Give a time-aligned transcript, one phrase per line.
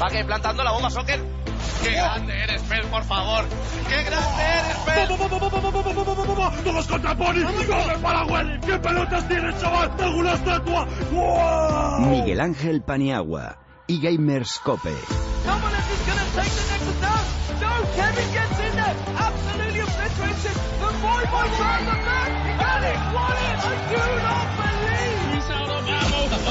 [0.00, 1.20] Va que plantando la bomba soccer.
[1.82, 3.44] ¡Qué grande eres, Pel, por favor!
[3.88, 5.08] ¡Qué grande eres, Pel!
[6.64, 7.42] ¡Vamos contra Pony!
[7.42, 8.60] ¡Gol para Welly!
[8.60, 9.96] ¿Qué pelotas tienes, chaval?
[9.96, 10.88] ¡Tengo una estatua!
[12.00, 14.94] Miguel Ángel Paniagua y Gamers Cope.
[17.94, 18.34] Kevin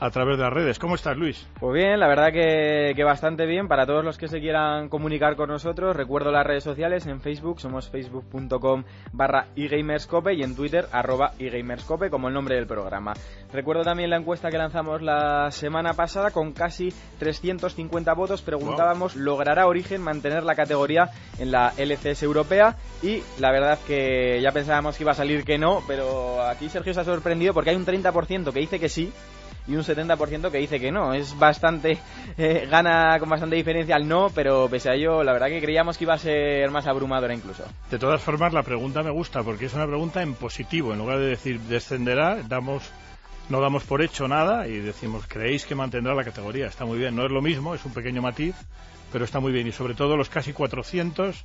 [0.00, 0.78] a través de las redes.
[0.78, 1.46] ¿Cómo estás, Luis?
[1.60, 3.68] Pues bien, la verdad que, que bastante bien.
[3.68, 7.60] Para todos los que se quieran comunicar con nosotros, recuerdo las redes sociales en Facebook,
[7.60, 13.12] somos facebook.com barra eGamerscope y en Twitter arroba eGamerscope como el nombre del programa.
[13.52, 18.40] Recuerdo también la encuesta que lanzamos la semana pasada con casi 350 votos.
[18.40, 22.76] Preguntábamos, ¿logrará Origen mantener la categoría en la LCS europea?
[23.02, 26.94] Y la verdad que ya pensábamos que iba a salir que no, pero aquí Sergio
[26.94, 29.12] se ha sorprendido porque hay un 30% que dice que sí
[29.66, 31.14] y un 70% que dice que no.
[31.14, 31.98] Es bastante.
[32.36, 35.96] eh, gana con bastante diferencia al no, pero pese a ello, la verdad que creíamos
[35.98, 37.64] que iba a ser más abrumadora incluso.
[37.90, 40.92] De todas formas, la pregunta me gusta porque es una pregunta en positivo.
[40.92, 42.82] En lugar de decir descenderá, damos,
[43.48, 46.66] no damos por hecho nada y decimos, ¿creéis que mantendrá la categoría?
[46.66, 47.14] Está muy bien.
[47.14, 48.54] No es lo mismo, es un pequeño matiz,
[49.12, 49.66] pero está muy bien.
[49.66, 51.44] Y sobre todo los casi 400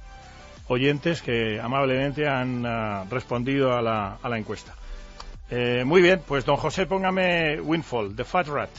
[0.68, 4.74] oyentes que amablemente han ah, respondido a la, a la encuesta.
[5.50, 8.70] Eh, muy bien, pues don José, póngame Windfall, The Fat Rat.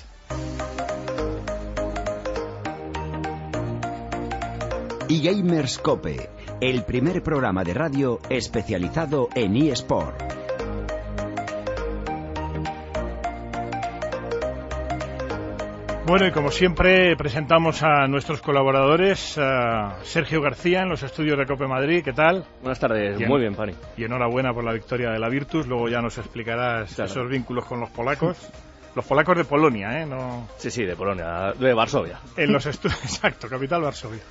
[5.08, 6.28] Y Gamers Cope,
[6.60, 10.45] el primer programa de radio especializado en eSport.
[16.06, 21.46] Bueno, y como siempre, presentamos a nuestros colaboradores, a Sergio García en los estudios de
[21.46, 22.02] Cope Madrid.
[22.04, 22.44] ¿Qué tal?
[22.60, 23.28] Buenas tardes, Bien.
[23.28, 23.72] muy bien, Pani.
[23.96, 25.66] Y enhorabuena por la victoria de la Virtus.
[25.66, 27.10] Luego ya nos explicarás Claro.
[27.10, 28.36] esos vínculos con los polacos.
[28.94, 30.06] Los polacos de Polonia, ¿eh?
[30.06, 30.46] No...
[30.58, 32.20] Sí, sí, de Polonia, de Varsovia.
[32.36, 34.22] En los estudios, exacto, capital Varsovia.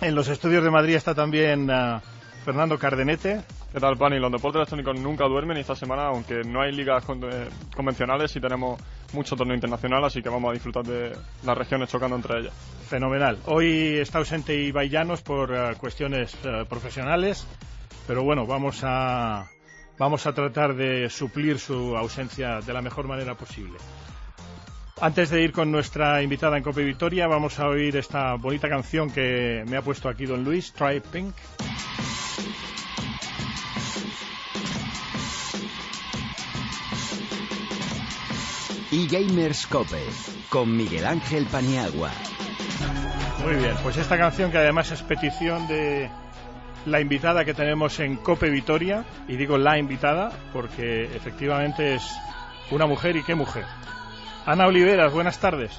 [0.00, 2.00] En los estudios de Madrid está también ah,
[2.44, 3.40] Fernando Cardenete.
[3.72, 4.20] ¿Qué tal, Pani?
[4.20, 8.30] Los deportes electrónicos nunca duermen y esta semana, aunque no hay ligas con- eh, convencionales,
[8.30, 8.80] sí tenemos
[9.12, 11.12] mucho torneo internacional, así que vamos a disfrutar de
[11.44, 12.54] las regiones chocando entre ellas.
[12.88, 13.38] Fenomenal.
[13.46, 17.46] Hoy está ausente Ibai Llanos por ah, cuestiones ah, profesionales,
[18.06, 19.46] pero bueno, vamos a,
[19.98, 23.78] vamos a tratar de suplir su ausencia de la mejor manera posible.
[25.00, 29.10] Antes de ir con nuestra invitada en Copa Victoria, vamos a oír esta bonita canción
[29.10, 31.34] que me ha puesto aquí don Luis, Try Pink.
[38.92, 40.04] Y Gamers Cope,
[40.50, 42.10] con Miguel Ángel Paniagua.
[43.42, 46.10] Muy bien, pues esta canción que además es petición de
[46.84, 52.02] la invitada que tenemos en Cope Vitoria, y digo la invitada porque efectivamente es
[52.70, 53.64] una mujer y qué mujer.
[54.44, 55.72] Ana Oliveras, buenas tardes.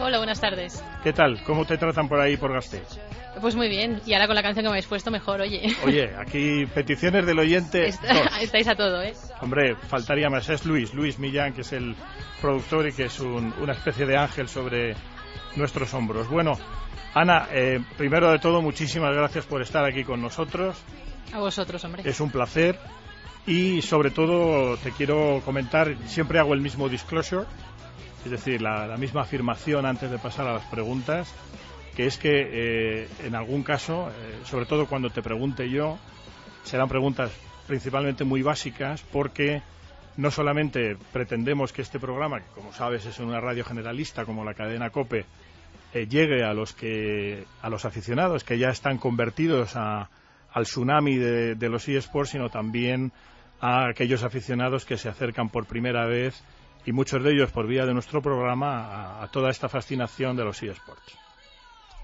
[0.00, 0.82] Hola, buenas tardes.
[1.04, 1.44] ¿Qué tal?
[1.44, 2.98] ¿Cómo te tratan por ahí por Gasteiz?
[3.40, 5.76] Pues muy bien, y ahora con la canción que me habéis puesto mejor, oye.
[5.84, 7.86] Oye, aquí peticiones del oyente.
[7.88, 9.14] Está- estáis a todo, ¿eh?
[9.40, 10.48] Hombre, faltaría más.
[10.48, 11.94] Es Luis, Luis Millán, que es el
[12.40, 14.94] productor y que es un- una especie de ángel sobre
[15.56, 16.28] nuestros hombros.
[16.28, 16.58] Bueno,
[17.14, 20.76] Ana, eh, primero de todo, muchísimas gracias por estar aquí con nosotros.
[21.32, 22.02] A vosotros, hombre.
[22.04, 22.78] Es un placer.
[23.46, 27.44] Y sobre todo te quiero comentar, siempre hago el mismo disclosure,
[28.24, 31.32] es decir, la, la misma afirmación antes de pasar a las preguntas,
[31.96, 35.98] que es que eh, en algún caso, eh, sobre todo cuando te pregunte yo,
[36.62, 37.32] serán preguntas
[37.66, 39.62] principalmente muy básicas porque
[40.18, 44.52] no solamente pretendemos que este programa, que como sabes es una radio generalista como la
[44.52, 45.24] cadena Cope,
[45.94, 50.10] eh, llegue a los que a los aficionados que ya están convertidos a,
[50.52, 53.10] al tsunami de, los eSports, sino también
[53.58, 56.44] a aquellos aficionados que se acercan por primera vez
[56.84, 60.44] y muchos de ellos por vía de nuestro programa a, a toda esta fascinación de
[60.44, 61.25] los eSports.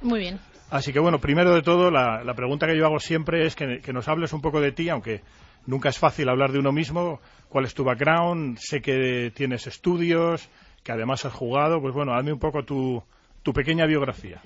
[0.02, 0.38] Muy bien.
[0.70, 3.80] Así que bueno, primero de todo, la, la pregunta que yo hago siempre es que,
[3.80, 5.20] que nos hables un poco de ti, aunque
[5.66, 7.20] nunca es fácil hablar de uno mismo.
[7.48, 8.56] ¿Cuál es tu background?
[8.58, 10.48] Sé que tienes estudios,
[10.82, 11.80] que además has jugado.
[11.82, 13.02] Pues bueno, hazme un poco tu,
[13.42, 14.40] tu pequeña biografía.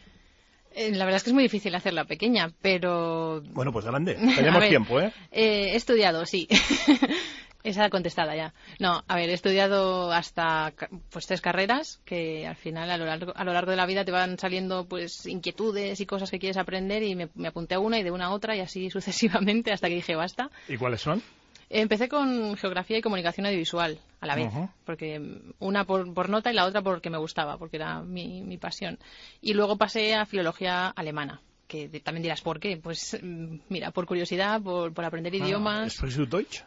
[0.74, 4.14] Eh, La verdad es que es muy difícil hacerla pequeña, pero Bueno, pues grande.
[4.36, 5.12] Tenemos ver, tiempo, ¿eh?
[5.30, 6.48] eh, he estudiado, sí.
[7.66, 8.54] Esa contestada ya.
[8.78, 10.72] No, a ver, he estudiado hasta
[11.10, 14.04] pues tres carreras que al final a lo largo, a lo largo de la vida
[14.04, 17.80] te van saliendo pues inquietudes y cosas que quieres aprender y me, me apunté a
[17.80, 20.48] una y de una a otra y así sucesivamente hasta que dije basta.
[20.68, 21.20] ¿Y cuáles son?
[21.68, 24.52] Empecé con geografía y comunicación audiovisual a la vez,
[24.84, 25.20] porque
[25.58, 29.00] una por, por nota y la otra porque me gustaba, porque era mi, mi pasión.
[29.40, 32.76] Y luego pasé a filología alemana, que también dirás por qué.
[32.76, 35.94] Pues mm, mira, por curiosidad, por, por aprender idiomas.
[35.94, 36.62] ¿Sprichst du Deutsch?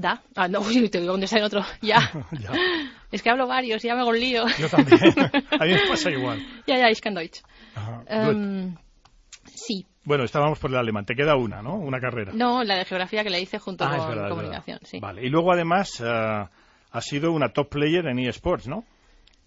[0.00, 0.22] Da.
[0.36, 1.64] Ah, no, uy, te digo dónde está en otro.
[1.82, 1.98] Ya.
[2.40, 2.52] Ya.
[3.10, 4.44] Es que hablo varios y ya me hago un lío.
[4.58, 5.00] Yo también.
[5.58, 6.38] A mí me pasa igual.
[6.66, 7.40] ya, ya, ich kann Deutsch.
[7.74, 8.04] Ajá.
[8.06, 8.76] Em,
[9.46, 9.86] sí.
[10.04, 11.04] Bueno, estábamos por el alemán.
[11.06, 11.74] Te queda una, ¿no?
[11.76, 12.32] Una carrera.
[12.34, 15.00] No, la de geografía que la hice junto Ah, con verdad, comunicación, sí.
[15.00, 15.24] Vale.
[15.24, 16.44] Y luego, además, eh,
[16.90, 18.84] has sido una top player en eSports, ¿no?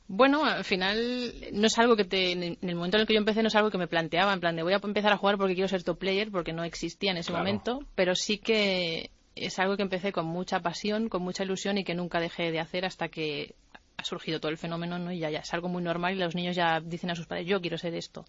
[0.08, 3.20] Bueno, al final no es algo que te, en el momento en el que yo
[3.20, 5.38] empecé no es algo que me planteaba, en plan de voy a empezar a jugar
[5.38, 7.44] porque quiero ser top player, porque no existía en ese Claro.
[7.46, 9.10] momento, pero sí que
[9.46, 12.60] es algo que empecé con mucha pasión, con mucha ilusión y que nunca dejé de
[12.60, 13.54] hacer hasta que
[13.98, 15.12] ha surgido todo el fenómeno, ¿no?
[15.12, 17.48] Y ya, ya es algo muy normal y los niños ya dicen a sus padres,
[17.48, 18.26] yo quiero ser esto.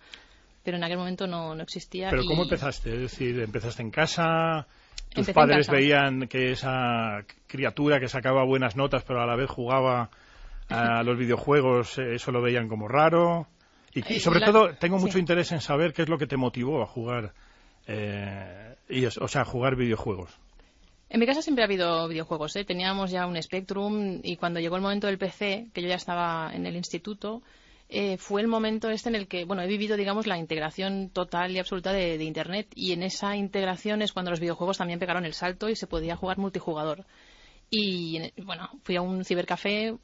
[0.64, 2.11] Pero en aquel momento no, no existía.
[2.11, 2.94] Pero y- ¿cómo empezaste?
[2.94, 4.67] Es decir, ¿empezaste en casa?
[5.12, 9.50] ¿Tus Empecé padres veían que esa criatura que sacaba buenas notas pero a la vez
[9.50, 10.09] jugaba
[10.70, 13.47] a los videojuegos, eso lo veían como raro?
[13.94, 15.20] Y, y Eh, sobre la- todo, tengo mucho sí.
[15.20, 17.35] interés en saber qué es lo que te motivó a jugar,
[17.87, 20.31] eh, y es- o sea, a jugar videojuegos.
[21.12, 22.64] En mi casa siempre ha habido videojuegos, ¿eh?
[22.64, 26.50] Teníamos ya un Spectrum y cuando llegó el momento del PC, que yo ya estaba
[26.55, 27.43] en el instituto,
[27.91, 31.50] eh, fue el momento este en el que, bueno, he vivido, digamos, la integración total
[31.50, 35.26] y absoluta de, de Internet y en esa integración es cuando los videojuegos también pegaron
[35.26, 37.05] el salto y se podía jugar multijugador.
[37.70, 39.94] Y, en- bueno, fui a un cibercafé,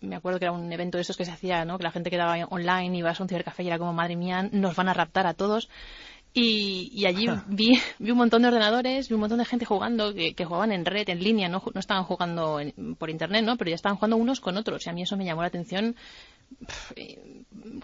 [0.00, 1.78] me acuerdo que era un evento de estos que se hacía, ¿no?
[1.78, 4.48] Que la gente quedaba online y vas a un cibercafé y era como, madre mía,
[4.52, 5.68] nos van a raptar a todos.
[6.36, 10.12] Y, y allí vi, vi un montón de ordenadores, vi un montón de gente jugando,
[10.12, 13.56] que, que jugaban en red, en línea, no, no estaban jugando en- por internet, ¿no?
[13.56, 14.84] Pero ya estaban jugando unos con otros.
[14.84, 15.94] Y a mí eso me llamó la atención.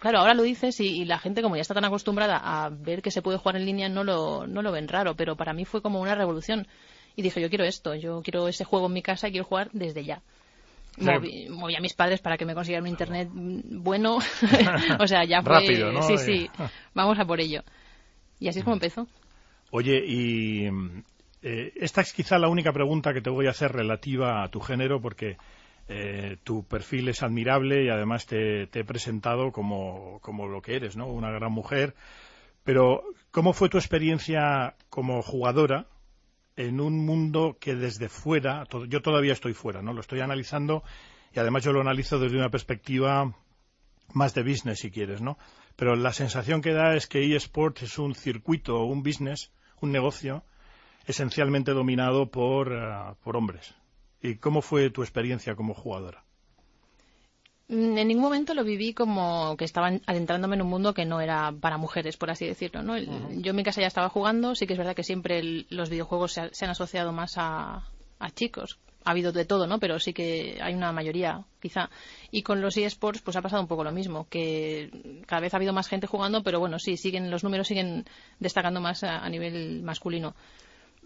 [0.00, 3.02] Claro, ahora lo dices y, y la gente, como ya está tan acostumbrada a ver
[3.02, 5.14] que se puede jugar en línea, no lo, no lo ven raro.
[5.14, 6.67] Pero para mí fue como una revolución.
[7.17, 9.70] Y dije, yo quiero esto, yo quiero ese juego en mi casa y quiero jugar
[9.73, 10.23] desde ya.
[10.99, 14.19] Moví, moví a mis padres para que me consiguieran un internet mm, bueno.
[14.99, 15.53] o sea, ya fue.
[15.53, 16.03] Rápido, ¿no?
[16.03, 16.50] Sí, sí.
[16.94, 17.62] Vamos a por ello.
[18.41, 19.07] Y así es como empezó.
[19.71, 21.03] Oye, y mm,
[21.43, 24.61] eh, esta es quizá la única pregunta que te voy a hacer relativa a tu
[24.61, 25.37] género, porque
[25.89, 30.75] eh, tu perfil es admirable y además te, te he presentado como, como lo que
[30.77, 31.07] eres, ¿no?
[31.07, 31.95] Una gran mujer.
[32.65, 35.87] Pero, ¿cómo fue tu experiencia como jugadora
[36.57, 39.93] en un mundo que desde fuera, to- yo todavía estoy fuera, ¿no?
[39.93, 40.83] Lo estoy analizando
[41.35, 43.35] y además yo lo analizo desde una perspectiva
[44.13, 45.39] más de business, si quieres, ¿no?
[45.76, 49.50] Pero la sensación que da es que eSports es un circuito, un business,
[49.81, 50.43] un negocio
[51.06, 53.75] esencialmente dominado por, eh, por hombres.
[54.22, 56.22] ¿Y cómo fue tu experiencia como jugadora?
[57.69, 61.20] Mm, En ningún momento lo viví como que estaba adentrándome en un mundo que no
[61.20, 62.82] era para mujeres, por así decirlo.
[62.82, 62.96] ¿no?
[62.96, 65.67] El- Yo en mi casa ya estaba jugando, sí que es verdad que siempre el-
[65.70, 68.79] los videojuegos se, ha- se han asociado más a, a chicos.
[69.05, 69.79] Ha habido de todo, ¿no?
[69.79, 71.91] Pero sí que hay una mayoría, quizá.
[72.31, 75.57] Y con los eSports, pues ha pasado un poco lo mismo, que cada vez ha
[75.57, 78.05] habido más gente jugando, pero bueno, sí, siguen los números siguen
[78.39, 80.35] destacando más a, a nivel masculino.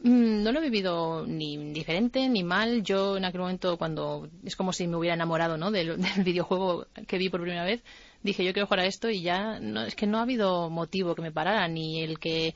[0.03, 2.83] Mm, No lo he vivido ni diferente ni mal.
[2.83, 5.71] Yo en aquel momento, cuando es como si me hubiera enamorado ¿no?
[5.71, 7.83] del, videojuego que vi por primera vez,
[8.23, 11.15] dije yo quiero jugar a esto y ya no, es que no ha habido motivo
[11.15, 12.55] que me parara, ni el que.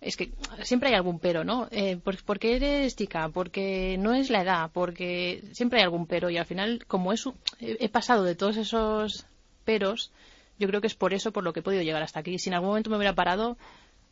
[0.00, 0.30] Es que
[0.62, 1.66] siempre hay algún pero, ¿no?
[1.72, 6.30] Eh, por- porque eres chica, porque no es la edad, porque siempre hay algún pero
[6.30, 7.16] y al final, como he,
[7.60, 9.26] he pasado de todos esos
[9.64, 10.12] peros,
[10.58, 12.38] yo creo que es por eso por lo que he podido llegar hasta aquí.
[12.38, 13.56] Si en algún momento me hubiera parado,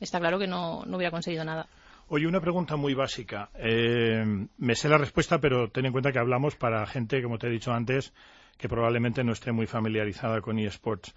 [0.01, 1.69] está claro que no, no hubiera conseguido nada.
[2.09, 3.51] Oye, una pregunta muy básica.
[3.57, 7.47] Eh, me sé la respuesta, pero ten en cuenta que hablamos para gente, como te
[7.49, 8.13] he dicho antes,
[8.59, 11.15] que probablemente no esté muy familiarizada con eSports.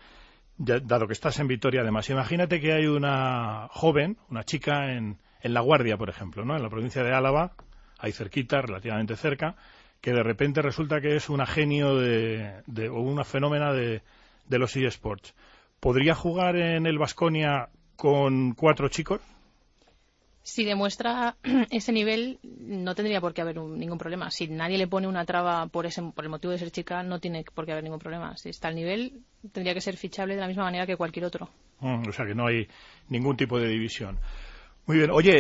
[0.60, 5.18] Ya- dado que estás en Vitoria, además, imagínate que hay una joven, una chica en,
[5.42, 6.56] en La Guardia, por ejemplo, ¿no?
[6.56, 7.54] en la provincia de Álava,
[7.98, 9.56] ahí cerquita, relativamente cerca,
[10.02, 14.02] que de repente resulta que es una genio de, de- o una fenómena de,
[14.48, 15.34] de los eSports.
[15.80, 19.22] ¿Podría jugar en el Vasconia con cuatro chicos?
[20.52, 21.36] Si demuestra
[21.70, 24.32] ese nivel, no tendría por qué haber un- ningún problema.
[24.32, 27.20] Si nadie le pone una traba por, ese, por el motivo de ser chica, no
[27.20, 28.36] tiene por qué haber ningún problema.
[28.36, 29.14] Si está al nivel,
[29.52, 31.50] tendría que ser fichable de la misma manera que cualquier otro.
[31.82, 32.68] Mm, o sea que no hay
[33.10, 34.18] ningún tipo de división.
[34.88, 35.12] Muy bien.
[35.12, 35.36] Oye,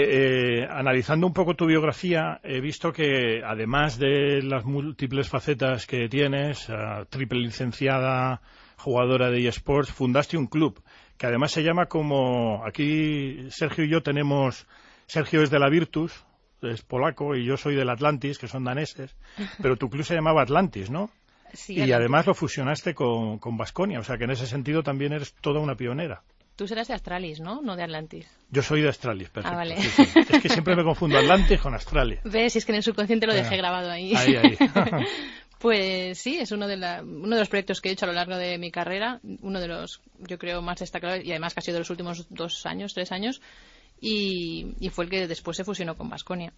[0.61, 6.07] eh, analizando un poco tu biografía, he visto que además de las múltiples facetas que
[6.07, 6.73] tienes, eh,
[7.09, 8.41] triple licenciada,
[8.77, 10.79] jugadora de eSports, fundaste un club
[11.17, 14.67] que además se llama como aquí Sergio y yo tenemos
[15.09, 16.13] Sergio es de la Virtus,
[16.61, 19.15] es polaco y yo soy del Atlantis, que son daneses,
[19.61, 21.09] pero tu club se llamaba Atlantis, ¿no?
[21.51, 21.95] Sí, y Atlantis.
[21.95, 25.73] además lo fusionaste con con o sea que en ese sentido también eres toda una
[25.75, 26.21] pionera.
[26.55, 27.61] Tú serás de Astralis, ¿no?
[27.63, 28.27] No de Atlantis.
[28.51, 29.55] Yo soy de Astralis, perfecto.
[29.55, 29.77] Ah, vale.
[29.81, 30.19] sí, sí.
[30.29, 32.19] Es que siempre me confundo Atlantis con Astralis.
[32.23, 32.55] ¿Ves?
[32.55, 34.13] Es que en el subconsciente lo dejé Ah, grabado ahí.
[34.15, 34.57] ahí, ahí.
[35.59, 38.13] pues sí, es uno de, la- uno de los proyectos que he hecho a lo
[38.13, 41.63] largo de mi carrera, uno de los, yo creo, más destacados y además que ha
[41.63, 43.41] sido de los últimos dos años, tres años,
[44.01, 46.53] y, y fue el que después se fusionó con Vasconia.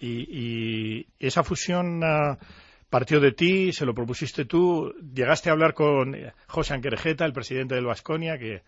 [0.00, 2.38] Y, y esa fusión ah,
[2.90, 7.32] partió de ti, se lo propusiste tú, llegaste a hablar con eh, José Anquerejeta, el
[7.32, 8.62] presidente del Vasconia, que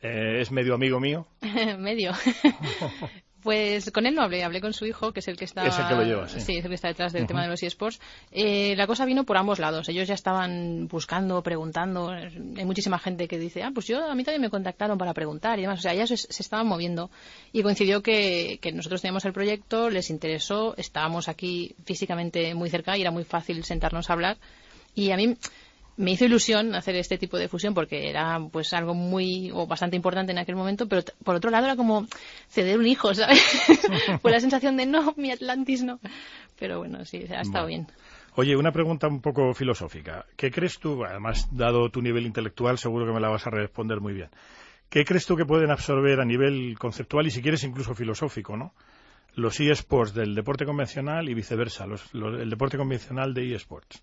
[0.00, 1.26] eh, es medio amigo mío.
[1.78, 2.12] Medio.
[3.42, 5.78] Pues con él no hablé, hablé con su hijo, que es el que está, Es
[5.78, 6.38] el que lo lleva, sí.
[6.38, 8.00] es el que está detrás del tema de los eSports.
[8.32, 9.88] Eh, la cosa vino por ambos lados.
[9.88, 12.10] Ellos ya estaban buscando, preguntando.
[12.10, 15.58] Hay muchísima gente que dice, ah, pues yo a mí también me contactaron para preguntar
[15.58, 15.78] y demás.
[15.78, 17.10] O sea, ellas se, se estaban moviendo
[17.52, 22.96] y coincidió que, que nosotros teníamos el proyecto, les interesó, estábamos aquí físicamente muy cerca
[22.96, 24.36] y era muy fácil sentarnos a hablar.
[24.94, 25.36] Y a mí
[25.98, 29.96] me hizo ilusión hacer este tipo de fusión porque era pues algo muy o bastante
[29.96, 32.06] importante en aquel momento, pero por otro lado era como
[32.48, 33.40] ceder un hijo, ¿sabes?
[34.22, 36.00] Fue la sensación de no, mi Atlantis no.
[36.58, 37.86] Pero bueno, sí, ha estado bien.
[38.36, 40.24] Oye, una pregunta un poco filosófica.
[40.36, 44.00] ¿Qué crees tú, además, dado tu nivel intelectual, seguro que me la vas a responder
[44.00, 44.28] muy bien.
[44.88, 48.72] ¿Qué crees tú que pueden absorber a nivel conceptual y si quieres incluso filosófico, ¿no?
[49.34, 54.02] Los eSports del deporte convencional y viceversa, los- los- el deporte convencional de eSports.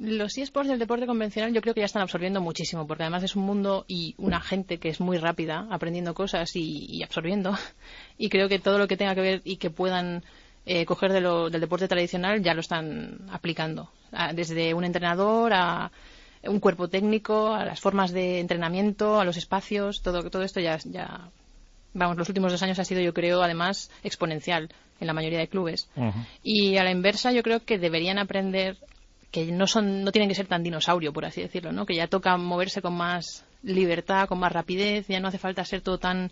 [0.00, 3.36] Los eSports del deporte convencional yo creo que ya están absorbiendo muchísimo, porque además es
[3.36, 7.56] un mundo y una gente que es muy rápida aprendiendo cosas y, y absorbiendo.
[8.18, 10.22] Y creo que todo lo que tenga que ver y que puedan
[10.66, 13.90] eh, coger de lo- del deporte tradicional ya lo están aplicando.
[14.34, 15.90] Desde un entrenador a
[16.44, 20.78] un cuerpo técnico, a las formas de entrenamiento, a los espacios, todo, todo esto ya,
[20.84, 21.28] ya,
[21.92, 24.68] vamos, los últimos dos años ha sido, yo creo, además exponencial
[25.00, 25.88] en la mayoría de clubes.
[26.42, 28.76] Y a la inversa, yo creo que deberían aprender
[29.34, 31.86] que no son, no tienen que ser tan dinosaurio, por así decirlo, ¿no?
[31.86, 35.80] Que ya toca moverse con más libertad, con más rapidez, ya no hace falta ser
[35.80, 36.30] todo tan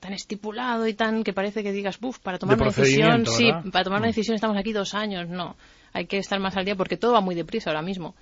[0.00, 3.52] tan estipulado y tan que parece que digas, buf, para tomar De una decisión, sí,
[3.70, 4.10] para tomar una Mm.
[4.10, 5.54] decisión estamos aquí dos años, no.
[5.92, 8.16] Hay que estar más al día porque todo va muy deprisa ahora mismo.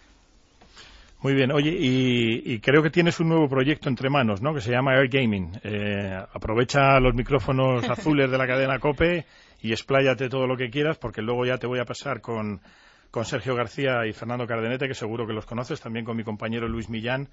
[1.23, 4.53] Muy bien, oye, y, y creo que tienes un nuevo proyecto entre manos, ¿no?
[4.55, 5.59] Que se llama Air Gaming.
[5.65, 9.25] Eh, aprovecha los micrófonos azules de la cadena COPE
[9.63, 12.61] y expláyate todo lo que quieras, porque luego ya te voy a pasar con,
[13.11, 16.69] con Sergio García y Fernando Cardenete, que seguro que los conoces, también con mi compañero
[16.69, 17.29] Luis Millán,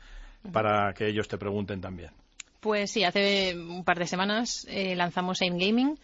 [0.52, 2.12] para que ellos te pregunten también.
[2.60, 6.00] Pues sí, hace un par de semanas eh, lanzamos Aim Gaming.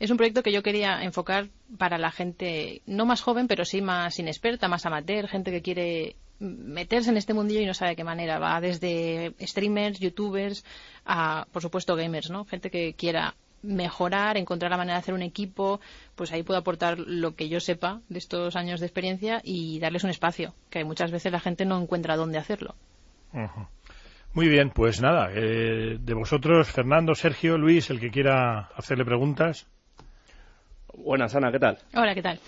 [0.00, 3.82] Es un proyecto que yo quería enfocar para la gente no más joven, pero sí
[3.82, 7.96] más inexperta, más amateur, gente que quiere meterse en este mundillo y no sabe de
[7.96, 8.38] qué manera.
[8.38, 10.64] Va desde streamers, youtubers,
[11.04, 12.46] a, por supuesto, gamers, ¿no?
[12.46, 15.80] Gente que quiera mejorar, encontrar la manera de hacer un equipo,
[16.14, 20.04] pues ahí puedo aportar lo que yo sepa de estos años de experiencia y darles
[20.04, 22.74] un espacio, que muchas veces la gente no encuentra dónde hacerlo.
[24.32, 29.66] Muy bien, pues nada, eh, de vosotros, Fernando, Sergio, Luis, el que quiera hacerle preguntas.
[30.94, 31.78] Buenas, Ana, ¿qué tal?
[31.94, 32.38] Hola, ¿qué tal?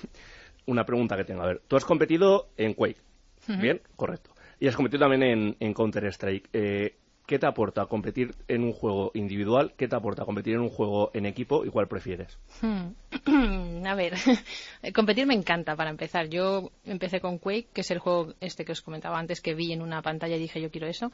[0.66, 1.42] Una pregunta que tengo.
[1.42, 3.00] A ver, tú has competido en Quake.
[3.48, 3.80] ¿bien?
[3.96, 4.30] Correcto.
[4.60, 6.50] Y has competido también en, en Counter-Strike.
[6.52, 6.94] Eh,
[7.32, 9.72] ¿Qué te aporta competir en un juego individual?
[9.78, 11.64] ¿Qué te aporta competir en un juego en equipo?
[11.64, 12.36] ¿Y cuál prefieres?
[12.60, 13.84] Hmm.
[13.86, 14.12] A ver,
[14.94, 16.28] competir me encanta para empezar.
[16.28, 19.72] Yo empecé con Quake, que es el juego este que os comentaba antes que vi
[19.72, 21.10] en una pantalla y dije yo quiero eso,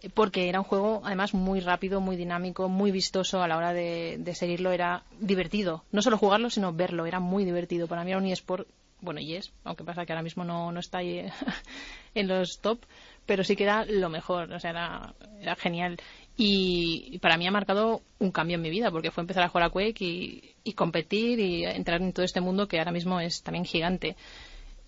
[0.00, 3.74] eh, porque era un juego además muy rápido, muy dinámico, muy vistoso a la hora
[3.74, 5.84] de, de seguirlo, era divertido.
[5.92, 7.86] No solo jugarlo, sino verlo, era muy divertido.
[7.86, 8.66] Para mí era un eSport,
[9.02, 11.32] bueno, y es, aunque pasa que ahora mismo no, no está ahí eh,
[12.14, 12.78] en los top,
[13.26, 15.98] pero sí que era lo mejor, o sea, era, era genial.
[16.36, 19.64] Y, para mí ha marcado un cambio en mi vida, porque fue empezar a jugar
[19.66, 23.42] a Quake y, y competir y entrar en todo este mundo que ahora mismo es
[23.42, 24.16] también gigante.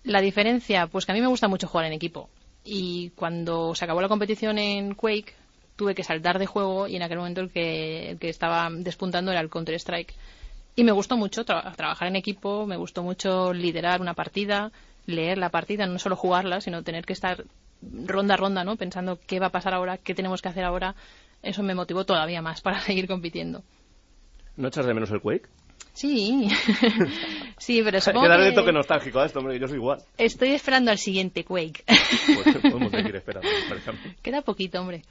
[0.03, 2.29] La diferencia, pues que a mí me gusta mucho jugar en equipo.
[2.65, 5.33] Y cuando se acabó la competición en Quake,
[5.75, 9.31] tuve que saltar de juego y en aquel momento el que, el que estaba despuntando
[9.31, 10.13] era el Counter-Strike.
[10.75, 14.71] Y me gustó mucho tra- trabajar en equipo, me gustó mucho liderar una partida,
[15.05, 17.43] leer la partida, no solo jugarla, sino tener que estar
[18.05, 18.75] ronda a ronda, ¿no?
[18.75, 20.95] Pensando qué va a pasar ahora, qué tenemos que hacer ahora.
[21.41, 23.63] Eso me motivó todavía más para seguir compitiendo.
[24.55, 25.47] ¿No echas de menos el Quake?
[25.93, 26.47] Sí,
[27.57, 29.99] sí, pero supongo que darle que toque nostálgico a esto, hombre, yo soy igual.
[30.17, 31.83] estoy esperando al siguiente Quake.
[31.85, 33.49] Pues podemos seguir esperando.
[34.21, 35.03] Queda poquito, hombre.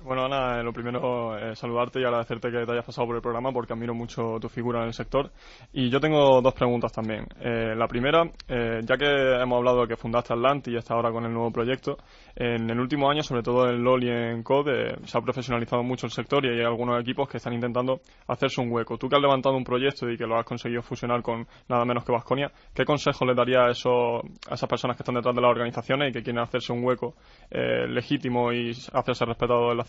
[0.00, 3.22] Bueno, Ana, eh, lo primero, eh, saludarte y agradecerte que te hayas pasado por el
[3.22, 5.32] programa porque admiro mucho tu figura en el sector.
[5.72, 7.26] Y yo tengo dos preguntas también.
[7.40, 11.24] Eh, la primera, ya que hemos hablado de que fundaste Atlantis y está ahora con
[11.24, 11.98] el nuevo proyecto,
[12.36, 16.06] en el último año, sobre todo en LOL y en COD, se ha profesionalizado mucho
[16.06, 18.98] el sector y hay algunos equipos que están intentando hacerse un hueco.
[18.98, 22.04] Tú que has levantado un proyecto y que lo has conseguido fusionar con nada menos
[22.04, 25.42] que Vasconia, ¿qué consejo le daría a, eso, a esas personas que están detrás de
[25.42, 27.14] las organizaciones y que quieren hacerse un hueco
[27.50, 29.87] legítimo y hacerse respetado en la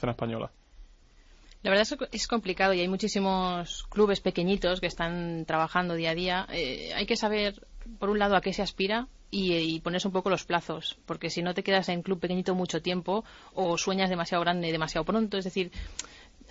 [1.61, 6.11] La verdad es que es complicado y hay muchísimos clubes pequeñitos que están trabajando día
[6.11, 6.47] a día.
[6.51, 7.67] Eh, hay que saber,
[7.99, 11.29] por un lado, a qué se aspira y, y, ponerse un poco los plazos, porque
[11.29, 15.37] si no te quedas en club pequeñito mucho tiempo o sueñas demasiado grande demasiado pronto,
[15.37, 15.71] es decir,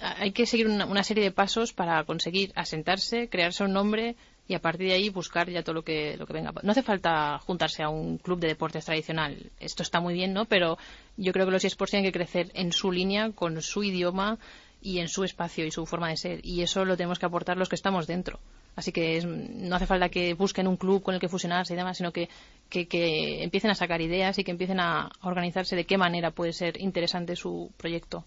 [0.01, 4.17] hay que seguir una, serie de pasos para conseguir asentarse, crearse un nombre
[4.49, 6.53] y a partir de ahí buscar ya todo lo que, lo que venga.
[6.63, 9.51] No hace falta juntarse a un club de deportes tradicional.
[9.61, 10.47] Esto está muy bien, ¿no?
[10.47, 10.79] Pero
[11.19, 14.39] yo creo que los eSports tienen que crecer en su línea, con su idioma
[14.81, 16.41] y en su espacio y su forma de ser.
[16.43, 18.41] Y eso lo tenemos que aportar los que estamos dentro.
[18.75, 21.99] Así que no hace falta que busquen un club con el que fusionarse y demás,
[21.99, 22.29] sino que,
[22.71, 26.81] que, empiecen a sacar ideas y que empiecen a organizarse de qué manera puede ser
[26.81, 28.25] interesante su proyecto.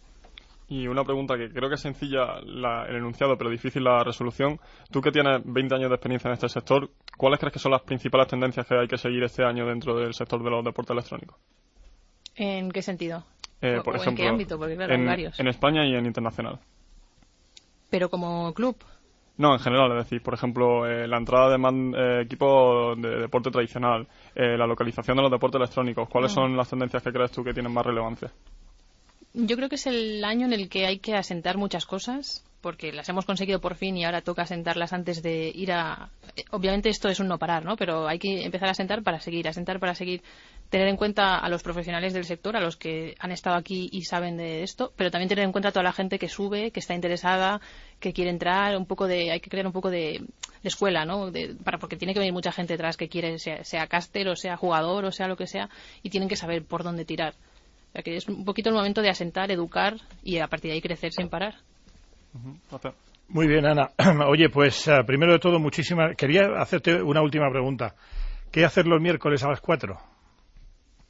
[0.71, 4.57] Y una pregunta que creo que es sencilla el enunciado, pero difícil la resolución.
[4.89, 7.81] Tú que tienes 20 años de experiencia en este sector, ¿cuáles crees que son las
[7.81, 11.35] principales tendencias que hay que seguir este año dentro del sector de los deportes electrónicos?
[12.37, 13.25] ¿En qué sentido?
[13.61, 14.57] Eh, por ejemplo, ¿En qué ámbito?
[14.57, 15.37] Porque claro, en, varios.
[15.41, 16.57] En España y en internacional.
[17.89, 18.77] ¿Pero como club?
[19.35, 23.51] No, en general, es decir, por ejemplo, eh, la entrada de eh, equipos de deporte
[23.51, 26.35] tradicional, la localización de los deportes electrónicos, ¿cuáles ah.
[26.35, 28.31] son las tendencias que crees tú que tienen más relevancia?
[29.33, 32.91] Yo creo que es el año en el que hay que asentar muchas cosas, porque
[32.91, 36.09] las hemos conseguido por fin y ahora toca asentarlas antes de ir a.
[36.51, 37.77] Obviamente esto es un no parar, ¿no?
[37.77, 40.21] Pero hay que empezar a asentar para seguir, asentar para seguir,
[40.69, 44.03] tener en cuenta a los profesionales del sector, a los que han estado aquí y
[44.03, 46.81] saben de esto, pero también tener en cuenta a toda la gente que sube, que
[46.81, 47.61] está interesada,
[48.00, 50.24] que quiere entrar, un poco de, hay que crear un poco de,
[50.63, 51.31] escuela, ¿no?
[51.63, 54.57] para, porque tiene que venir mucha gente detrás que quiere, sea, sea caster o sea
[54.57, 55.70] jugador o sea lo que sea,
[56.03, 57.33] y tienen que saber por dónde tirar
[58.03, 61.11] que es un poquito el momento de asentar, educar y a partir de ahí crecer
[61.11, 61.55] sin parar.
[63.27, 63.91] Muy bien, Ana.
[64.27, 66.15] Oye, pues eh, primero de todo, muchísimas.
[66.15, 67.95] Quería hacerte una última pregunta.
[68.51, 69.97] ¿Qué hacer los miércoles a las 4?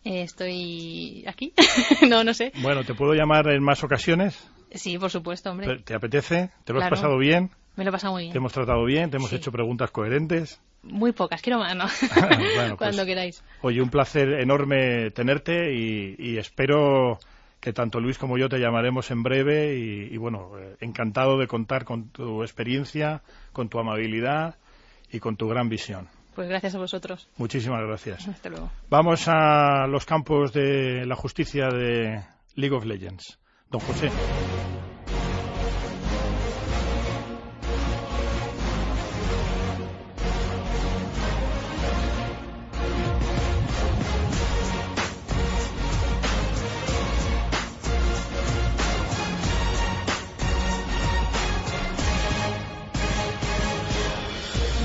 [0.04, 1.54] Eh, estoy aquí.
[2.10, 2.52] no, no sé.
[2.62, 4.52] Bueno, ¿te puedo llamar en más ocasiones?
[4.74, 5.80] Sí, por supuesto, hombre.
[5.80, 6.50] ¿Te, apetece?
[6.64, 7.52] ¿Te lo has pasado bien?
[7.76, 8.34] Me lo he pasado muy bien.
[8.34, 9.10] ¿Te hemos tratado bien?
[9.10, 10.62] ¿Te hemos hecho preguntas coherentes?
[10.84, 11.86] Muy pocas, quiero más, ¿no?
[12.48, 13.44] Pues, Cuando queráis.
[13.62, 17.20] Oye, un placer enorme tenerte y, espero
[17.60, 21.86] que tanto Luis como yo te llamaremos en breve y, bueno, eh, encantado de contar
[21.86, 23.22] con tu experiencia,
[23.54, 24.56] con tu amabilidad
[25.12, 26.08] y con tu gran visión.
[26.34, 27.28] Pues gracias a vosotros.
[27.38, 28.28] Muchísimas gracias.
[28.28, 28.72] Hasta luego.
[28.90, 32.24] Vamos a los campos de la justicia de
[32.56, 33.38] League of Legends.
[33.70, 34.10] Don José.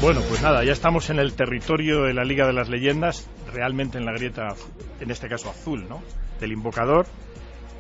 [0.07, 3.99] Bueno, pues nada, ya estamos en el territorio de la Liga de las Leyendas, realmente
[3.99, 4.55] en la grieta,
[5.01, 6.01] en este caso azul, ¿no?
[6.38, 7.07] Del invocador.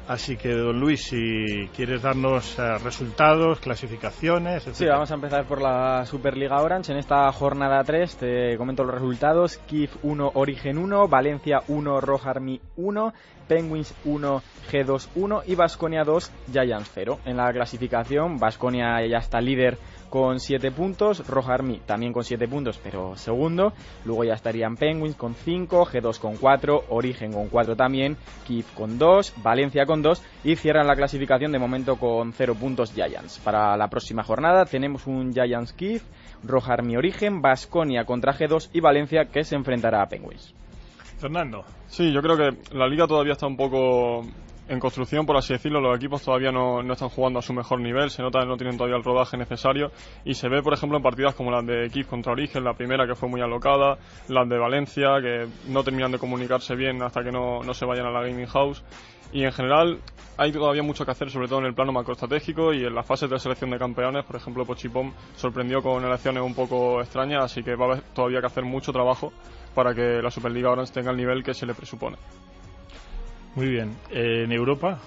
[0.08, 4.74] Así que, don Luis, si quieres darnos eh, resultados, clasificaciones, etc.
[4.74, 6.90] Sí, vamos a empezar por la Superliga Orange.
[6.90, 9.58] En esta jornada 3 te comento los resultados.
[9.58, 13.14] Kif 1, Origen 1, Valencia 1, Rojarmi 1,
[13.46, 17.20] Penguins 1, G2 1 y Vasconia 2, Giants 0.
[17.24, 19.78] En la clasificación, Vasconia ya está líder
[20.16, 23.74] con 7 puntos, Roja Army también con 7 puntos, pero segundo.
[24.06, 28.96] Luego ya estarían Penguins con 5, G2 con 4, Origen con 4 también, Kiev con
[28.96, 33.40] 2, Valencia con 2 y cierran la clasificación de momento con 0 puntos Giants.
[33.40, 36.00] Para la próxima jornada tenemos un Giants Kiev,
[36.42, 40.54] Roja Army Origen, Basconia contra G2 y Valencia que se enfrentará a Penguins.
[41.18, 41.62] Fernando.
[41.88, 44.22] Sí, yo creo que la liga todavía está un poco
[44.68, 47.80] en construcción, por así decirlo, los equipos todavía no, no, están jugando a su mejor
[47.80, 49.90] nivel, se nota que no tienen todavía el rodaje necesario
[50.24, 53.06] y se ve, por ejemplo, en partidas como las de Kiev contra Origen, la primera
[53.06, 53.98] que fue muy alocada,
[54.28, 58.06] las de Valencia, que no terminan de comunicarse bien hasta que no, no se vayan
[58.06, 58.82] a la gaming house
[59.32, 60.00] y en general
[60.38, 63.28] hay todavía mucho que hacer, sobre todo en el plano macroestratégico y en las fases
[63.30, 64.24] de selección de campeones.
[64.24, 68.40] Por ejemplo, Pochipom sorprendió con elecciones un poco extrañas, así que va a haber todavía
[68.40, 69.32] que hacer mucho trabajo
[69.74, 72.16] para que la Superliga Orange tenga el nivel que se le presupone.
[73.56, 73.96] Muy bien.
[74.10, 74.98] ¿En Europa?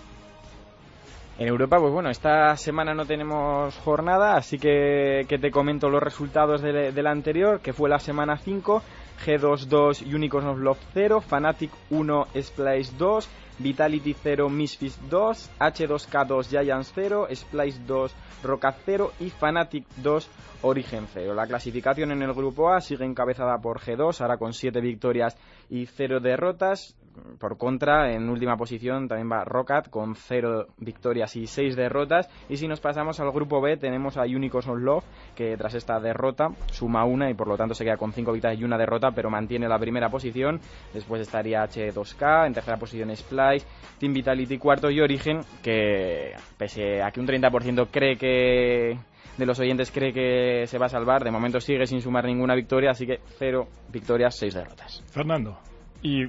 [1.38, 6.03] En Europa, pues bueno, esta semana no tenemos jornada, así que, que te comento los
[6.03, 8.81] resultados de, de la anterior, que fue la semana 5.
[9.25, 16.49] G2 Unicorns of Love 0, Fnatic 1 Splice 2, Vitality 0 Misfits 2, H2K 2
[16.49, 20.29] Giants 0, Splice 2 Rocket 0 y Fnatic 2
[20.62, 21.33] Origen 0.
[21.33, 25.38] La clasificación en el grupo A sigue encabezada por G2, ahora con 7 victorias
[25.69, 26.95] y 0 derrotas.
[27.39, 32.29] Por contra, en última posición también va Rocket con 0 victorias y 6 derrotas.
[32.49, 35.03] Y si nos pasamos al grupo B, tenemos a Unicorns on Love,
[35.35, 38.59] que tras esta derrota suma una y por lo tanto se queda con 5 victorias
[38.59, 40.59] y una derrota, pero mantiene la primera posición.
[40.93, 43.65] Después estaría H2K, en tercera posición Splice,
[43.99, 48.97] Team Vitality cuarto y Origen, que pese a que un 30% cree que
[49.39, 52.55] de los oyentes cree que se va a salvar, de momento sigue sin sumar ninguna
[52.55, 55.01] victoria, así que cero victorias, seis derrotas.
[55.11, 55.57] Fernando.
[56.01, 56.25] Y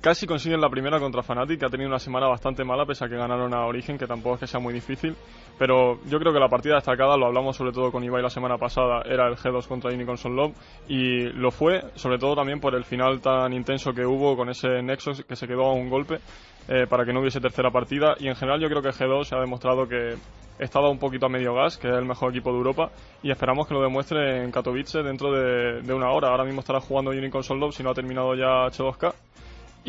[0.00, 3.08] casi consiguen la primera contra Fnatic, que ha tenido una semana bastante mala, pese a
[3.08, 5.16] que ganaron a Origen, que tampoco es que sea muy difícil.
[5.58, 8.56] Pero yo creo que la partida destacada, lo hablamos sobre todo con Ibai la semana
[8.58, 10.54] pasada, era el G2 contra Unicorn Love,
[10.88, 14.82] y lo fue, sobre todo también por el final tan intenso que hubo con ese
[14.82, 16.20] Nexus que se quedó a un golpe
[16.68, 18.14] eh, para que no hubiese tercera partida.
[18.20, 20.14] Y en general yo creo que G2 se ha demostrado que
[20.58, 22.90] estaba un poquito a medio gas, que es el mejor equipo de Europa,
[23.22, 26.28] y esperamos que lo demuestre en Katowice dentro de, una hora.
[26.28, 29.14] Ahora mismo estará jugando Unicorn Love si no ha terminado ya H2K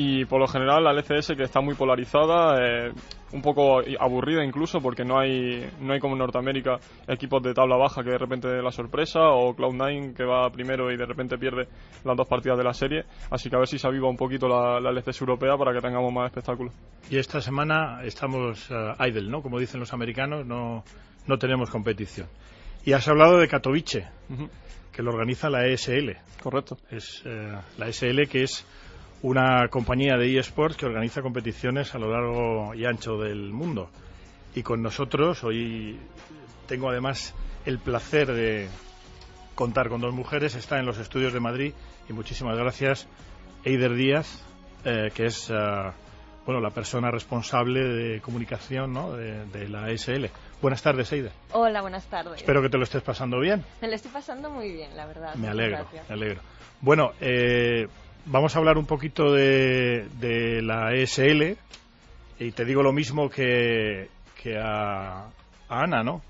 [0.01, 2.93] y por lo general la LCS que está muy polarizada, eh,
[3.33, 7.75] un poco aburrida incluso porque no hay, no hay como en Norteamérica equipos de tabla
[7.75, 11.67] baja que de repente la sorpresa o Cloud9 que va primero y de repente pierde
[12.05, 13.03] las dos partidas de la serie.
[13.29, 15.81] Así que a ver si se aviva un poquito la, la LCS europea para que
[15.81, 16.71] tengamos más espectáculo.
[17.09, 19.41] Y esta semana estamos uh, idle, ¿no?
[19.41, 20.85] Como dicen los americanos, no,
[21.27, 22.29] no tenemos competición.
[22.85, 24.49] Y has hablado de Katowice, uh -huh.
[24.93, 26.15] que lo organiza la ESL.
[26.41, 26.77] Correcto.
[26.89, 28.65] Es uh, la ESL que es
[29.21, 33.89] una compañía de eSports que organiza competiciones a lo largo y ancho del mundo.
[34.55, 35.99] Y con nosotros hoy
[36.67, 37.33] tengo además
[37.65, 38.67] el placer de
[39.55, 40.55] contar con dos mujeres.
[40.55, 41.73] Está en los estudios de Madrid
[42.07, 43.07] y muchísimas gracias
[43.65, 44.41] Eider Díaz,
[44.85, 45.91] eh, que es uh,
[46.45, 49.11] bueno la persona responsable de comunicación ¿no?
[49.11, 50.25] de, de, la SL.
[50.61, 51.31] Buenas tardes, Eider.
[51.51, 52.37] Hola, buenas tardes.
[52.37, 53.65] Espero que te lo estés pasando bien.
[53.81, 55.35] Me lo estoy pasando muy bien, la verdad.
[55.35, 56.41] Me alegro, me alegro.
[56.81, 57.87] Bueno, eh,
[58.29, 61.57] vamos a hablar un poquito de, de, la ESL
[62.39, 64.07] y te digo lo mismo que,
[64.41, 65.29] que a, a,
[65.67, 66.21] Ana, ¿no?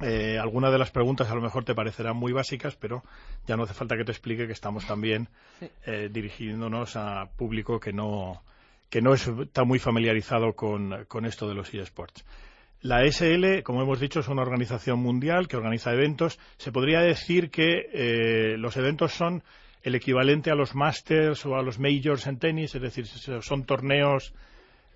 [0.00, 3.04] Eh, algunas de las preguntas a lo mejor te parecerán muy básicas, pero
[3.46, 5.28] ya no hace falta que te explique que estamos también
[5.60, 5.70] sí.
[5.86, 8.42] eh, dirigiéndonos a público que no,
[8.90, 12.24] que no está muy familiarizado con, con esto de los eSports.
[12.80, 16.40] La SL, como hemos dicho, es una organización mundial que organiza eventos.
[16.56, 19.44] Se podría decir que eh, los eventos son
[19.82, 24.32] el equivalente a los Masters o a los Majors en tenis, es decir, son torneos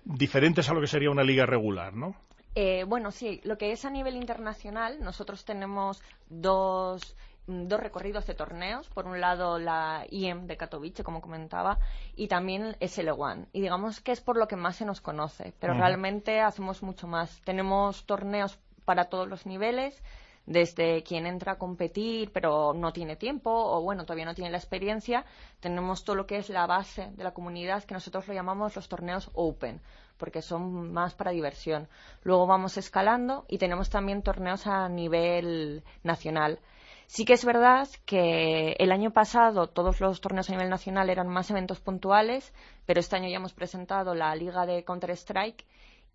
[0.03, 2.15] diferentes a lo que sería una liga regular, ¿no?
[2.55, 8.33] Eh, bueno, sí, lo que es a nivel internacional, nosotros tenemos dos, dos recorridos de
[8.33, 8.89] torneos.
[8.89, 11.77] Por un lado, la IEM de Katowice, como comentaba,
[12.15, 13.47] y también SL1.
[13.53, 15.81] Y digamos que es por lo que más se nos conoce, pero uh -huh.
[15.81, 17.41] realmente hacemos mucho más.
[17.41, 20.01] Tenemos torneos para todos los niveles
[20.47, 24.57] desde quien entra a competir pero no tiene tiempo o bueno todavía no tiene la
[24.57, 25.25] experiencia
[25.59, 28.89] tenemos todo lo que es la base de la comunidad que nosotros lo llamamos los
[28.89, 29.81] torneos open
[30.17, 31.87] porque son más para diversión.
[32.23, 36.59] Luego vamos escalando y tenemos también torneos a nivel nacional.
[37.05, 41.29] Sí que es verdad que el año pasado todos los torneos a nivel nacional eran
[41.29, 42.53] más eventos puntuales,
[42.85, 45.63] pero este año ya hemos presentado la liga de Counter-Strike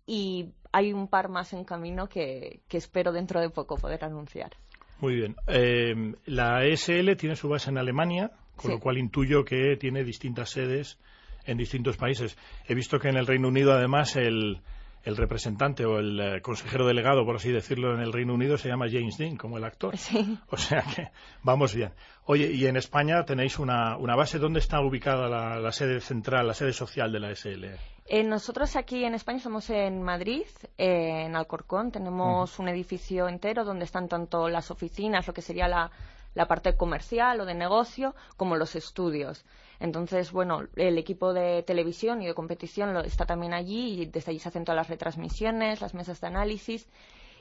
[0.05, 4.51] y hay un par más en camino que, que espero dentro de poco poder anunciar.
[4.99, 5.35] Muy bien.
[5.47, 8.77] Eh, la ESL tiene su base en Alemania, con sí.
[8.77, 10.97] lo cual intuyo que tiene distintas sedes
[11.45, 12.37] en distintos países.
[12.67, 14.61] He visto que en el Reino Unido, además, el,
[15.03, 18.69] el representante o el eh, consejero delegado, por así decirlo, en el Reino Unido se
[18.69, 19.97] llama James Dean, como el actor.
[19.97, 20.37] Sí.
[20.49, 21.09] O sea que
[21.41, 21.93] vamos bien.
[22.25, 24.39] Oye, y en España tenéis una, una base.
[24.39, 27.65] ¿Dónde está ubicada la, la, sede central, la sede social de la SL?
[28.05, 30.45] Eh, nosotros aquí en España somos en Madrid,
[30.77, 31.91] eh, en Alcorcón.
[31.91, 32.63] Tenemos uh -huh.
[32.63, 35.91] un edificio entero donde están tanto las oficinas, lo que sería la,
[36.33, 39.45] la parte comercial o de negocio, como los estudios.
[39.79, 44.39] Entonces, bueno, el equipo de televisión y de competición está también allí y desde allí
[44.39, 46.87] se hacen todas las retransmisiones, las mesas de análisis.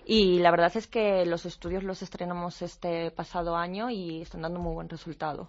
[0.05, 4.59] Y la verdad es que los estudios los estrenamos este pasado año y están dando
[4.59, 5.49] muy buen resultado.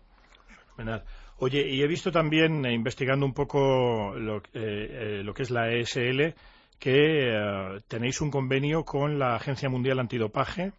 [1.38, 5.52] Oye, y he visto también, eh, investigando un poco lo, eh, eh, lo, que es
[5.52, 6.36] la ESL,
[6.80, 10.74] que tenéis un convenio con la Agencia Mundial Antidopaje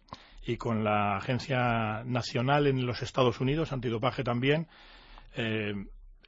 [0.45, 4.67] y con la Agencia Nacional en los Estados Unidos, Antidopaje también.
[5.35, 5.73] Eh,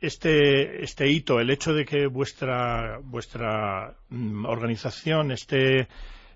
[0.01, 5.88] este, este hito, el hecho de que vuestra, vuestra mm, organización esté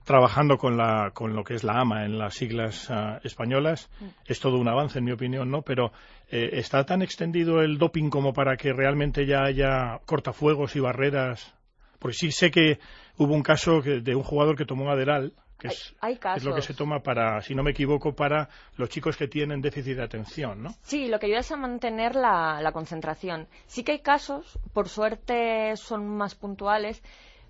[0.03, 3.89] trabajando con, la, con lo que es la AMA en las siglas ah, españolas.
[4.25, 5.61] Es todo un avance, en mi opinión, ¿no?
[5.61, 5.91] Pero
[6.31, 11.53] eh, ¿está tan extendido el doping como para que realmente ya haya cortafuegos y barreras?
[11.99, 12.79] Porque sí sé que
[13.17, 16.56] hubo un caso que- de un jugador que tomó Aderal, que es, Hay es lo
[16.56, 20.04] que se toma para, si no me equivoco, para los chicos que tienen déficit de
[20.04, 20.71] atención, ¿no?
[20.82, 23.47] Sí, lo que ayuda es a mantener la, la concentración.
[23.67, 27.04] Sí que hay casos, por suerte son más puntuales,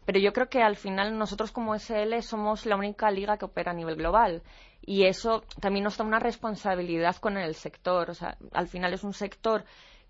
[0.06, 3.71] pero yo creo que al final nosotros como SL somos la única liga que opera
[3.71, 4.43] a nivel global.
[4.84, 8.10] Y eso también nos da una responsabilidad con el sector.
[8.10, 9.63] O sea, al final es un sector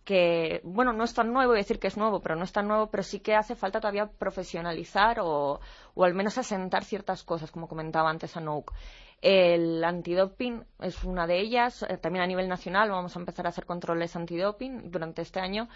[0.03, 2.51] que, bueno, no es tan nuevo, voy a decir que es nuevo, pero no es
[2.51, 5.59] tan nuevo, pero sí que hace falta todavía profesionalizar o,
[5.93, 8.73] o al menos asentar ciertas cosas, como comentaba antes Anouk.
[9.21, 11.83] El antidoping es una de ellas.
[11.83, 15.69] Eh, También a nivel nacional vamos a empezar a hacer controles antidoping durante este año,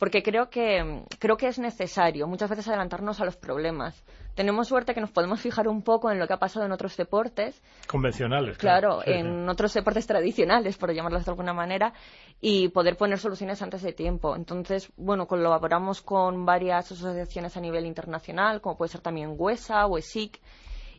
[0.00, 4.02] porque creo que, creo que es necesario muchas veces adelantarnos a los problemas.
[4.34, 6.96] Tenemos suerte que nos podemos fijar un poco en lo que ha pasado en otros
[6.96, 9.02] deportes, Convencionales, claro, claro.
[9.02, 11.92] Sí, en otros deportes tradicionales, por llamarlos de alguna manera,
[12.40, 14.34] y poder poner soluciones antes de tiempo.
[14.34, 19.98] Entonces, bueno, colaboramos con varias asociaciones a nivel internacional, como puede ser también WESA o
[19.98, 20.40] ESIC,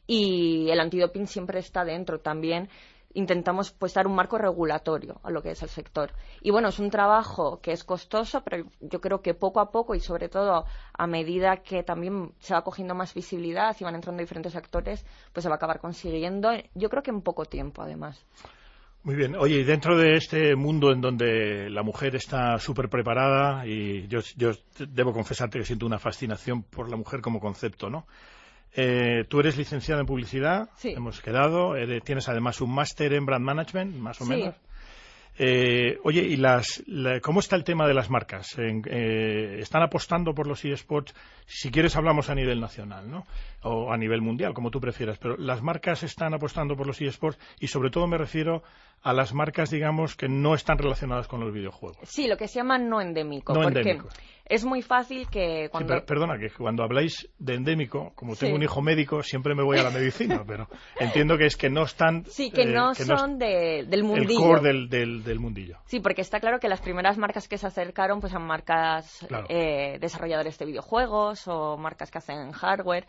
[0.05, 2.69] y el antidoping siempre está dentro también.
[3.13, 6.13] Intentamos pues dar un marco regulatorio a lo que es el sector.
[6.41, 9.95] Y bueno, es un trabajo que es costoso, pero yo creo que poco a poco
[9.95, 14.21] y sobre todo a medida que también se va cogiendo más visibilidad y van entrando
[14.21, 16.51] diferentes actores, pues se va a acabar consiguiendo.
[16.73, 18.25] Yo creo que en poco tiempo, además.
[19.03, 19.35] Muy bien.
[19.35, 24.19] Oye, y dentro de este mundo en donde la mujer está súper preparada, y yo,
[24.37, 28.05] yo debo confesarte que siento una fascinación por la mujer como concepto, ¿no?
[28.73, 30.89] Eh, tú eres licenciada en publicidad, Sí.
[30.95, 34.29] hemos quedado, eres- tienes además un máster en brand management, más o Sí.
[34.31, 34.55] menos.
[35.37, 38.47] Eh, oye, ¿y las, la- cómo está el tema de las marcas?
[38.57, 41.15] Eh, ¿Están apostando por los eSports?
[41.45, 43.25] Si quieres hablamos a nivel nacional, ¿no?
[43.63, 45.17] O a nivel mundial, como tú prefieras.
[45.19, 48.63] Pero las marcas están apostando por los eSports y sobre todo me refiero
[49.03, 51.97] a las marcas, digamos, que no están relacionadas con los videojuegos.
[52.09, 53.53] Sí, lo que se llama no endémico.
[53.53, 54.09] No porque endémico.
[54.45, 55.93] es muy fácil que Sí, cuando...
[55.93, 58.55] per- perdona, que cuando habláis de endémico, como tengo Sí.
[58.57, 60.67] un hijo médico, siempre me voy a la medicina, pero
[60.99, 62.25] entiendo que es que no están...
[62.25, 64.39] Sí, que eh, no son de- del el mundillo.
[64.39, 65.77] core del, del, del mundillo.
[65.85, 69.45] Sí, porque está claro que las primeras marcas que se acercaron pues son marcas Claro.
[69.49, 73.05] eh, desarrolladores de videojuegos o marcas que hacen hardware.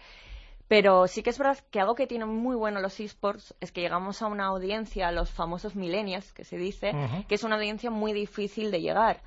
[0.72, 3.82] Pero sí que es verdad que algo que tienen muy bueno los esports es que
[3.82, 6.92] llegamos a una audiencia, los famosos millennials, que se dice,
[7.28, 9.20] que es una audiencia muy difícil de llegar.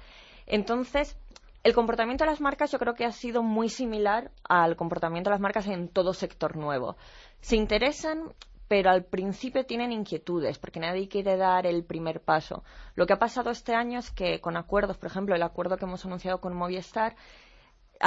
[0.48, 1.16] Entonces,
[1.64, 5.36] el comportamiento de las marcas yo creo que ha sido muy similar al comportamiento de
[5.36, 6.96] las marcas en todo sector nuevo.
[7.42, 8.34] Se interesan,
[8.68, 12.64] pero al principio tienen inquietudes, porque nadie quiere dar el primer paso.
[12.96, 15.86] Lo que ha pasado este año es que con acuerdos, por ejemplo, el acuerdo que
[15.86, 17.16] hemos anunciado con Movistar,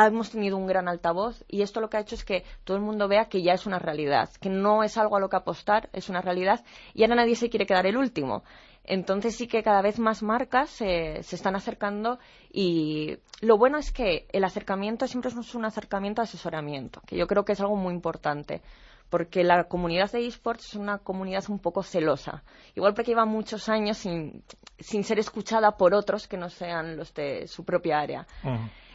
[0.07, 2.83] hemos tenido un gran altavoz y esto lo que ha hecho es que todo el
[2.83, 5.89] mundo vea que ya es una realidad, que no es algo a lo que apostar,
[5.93, 8.45] es una realidad y ahora nadie se quiere quedar el último.
[8.85, 12.19] Entonces sí que cada vez más marcas se, se están acercando
[12.51, 17.27] y lo bueno es que el acercamiento siempre es un acercamiento a asesoramiento, que yo
[17.27, 18.63] creo que es algo muy importante
[19.11, 22.43] porque la comunidad de esports es una comunidad un poco celosa.
[22.75, 24.43] Igual porque lleva muchos años sin,
[24.79, 28.27] sin ser escuchada por otros que no sean los de su propia área.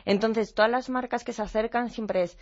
[0.06, 2.38] Entonces, todas las marcas que se acercan siempre es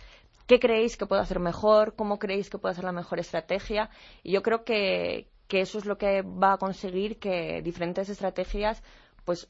[0.46, 1.94] ¿qué creéis que puedo hacer mejor?
[1.96, 3.90] ¿Cómo creéis que puedo hacer la mejor estrategia?
[4.22, 8.82] Y yo creo que, eso es lo que va a conseguir que diferentes estrategias
[9.26, 9.48] pues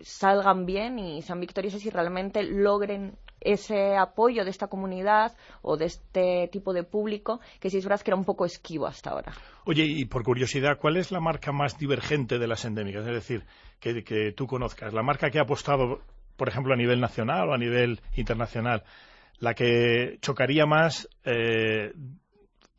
[0.00, 5.86] salgan bien y sean victoriosas y realmente logren ese apoyo de esta comunidad o de
[5.86, 9.32] este tipo de público que sí es verdad que era un poco esquivo hasta ahora.
[9.64, 13.04] Oye, y por curiosidad, ¿cuál es la marca más divergente de las endémicas?
[13.06, 13.44] Es decir,
[13.80, 14.94] que, que tú conozcas.
[14.94, 16.00] La marca que ha apostado,
[16.40, 18.82] por ejemplo, a nivel nacional o a nivel internacional,
[19.40, 21.92] la que chocaría más eh,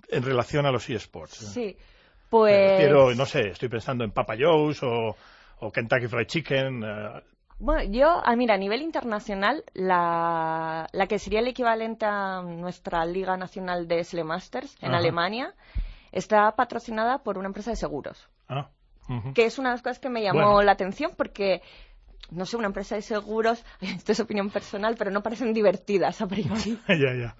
[0.10, 1.36] en relación a los eSports.
[1.54, 1.84] Sí, Me
[2.32, 2.72] pues...
[2.72, 5.16] refiero, no sé, estoy pensando en Papa Joe's o,
[5.60, 6.84] o Kentucky Fried Chicken.
[6.84, 7.22] eh,
[7.60, 13.06] Bueno, yo, ah, mira, a nivel internacional, la, la que sería el equivalente a nuestra
[13.06, 14.98] Liga Nacional de SL Masters en Ajá.
[14.98, 15.54] Alemania
[16.12, 18.70] está patrocinada por una empresa de seguros, ah,
[19.36, 20.62] que es una de las cosas que me llamó Bueno.
[20.64, 21.62] la atención porque,
[22.30, 26.28] no sé, una empresa de seguros, esto es opinión personal, pero no parecen divertidas a
[26.28, 26.80] priori.
[26.88, 27.36] ya, ya.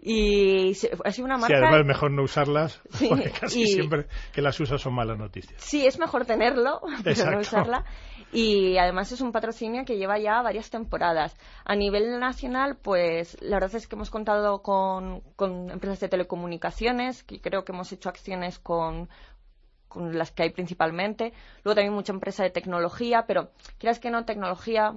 [0.00, 0.72] Y
[1.04, 1.56] ha sido una Sí, marca...
[1.58, 5.18] además es mejor no usarlas, Sí, porque casi y- siempre que las usas son malas
[5.18, 5.60] noticias.
[5.62, 7.30] Sí, es mejor tenerlo, pero Exacto.
[7.32, 7.84] no usarla.
[8.34, 11.36] Y además es un patrocinio que lleva ya varias temporadas.
[11.66, 17.22] A nivel nacional, pues la verdad es que hemos contado con, con empresas de telecomunicaciones,
[17.24, 19.10] que creo que hemos hecho acciones con,
[19.92, 21.32] con las que hay principalmente.
[21.64, 24.94] Luego también mucha empresa de tecnología, pero quieras que no, tecnología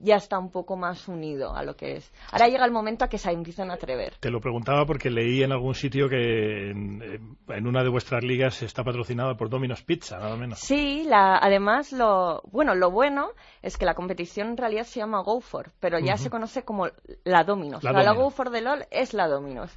[0.00, 2.12] ya está un poco más unido a lo que es.
[2.32, 4.14] Ahora llega el momento a que se empiecen a atrever.
[4.20, 8.62] Te lo preguntaba porque leí en algún sitio que en, en una de vuestras ligas
[8.62, 10.60] está patrocinada por Domino's Pizza, nada menos.
[10.60, 15.20] Sí, la, además lo bueno, lo bueno es que la competición en realidad se llama
[15.22, 16.22] Go For, pero ya Ujú.
[16.24, 16.86] se conoce como
[17.24, 17.82] la Domino's.
[17.82, 18.24] La La, la Domino's.
[18.24, 19.76] Go For de LOL es la Domino's.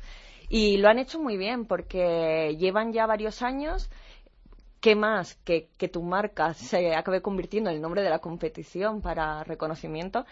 [0.53, 3.89] Y lo han hecho muy bien porque llevan ya varios años
[4.81, 9.01] ¿Qué más que, que tu marca se acabe convirtiendo en el nombre de la competición
[9.01, 10.25] para reconocimiento?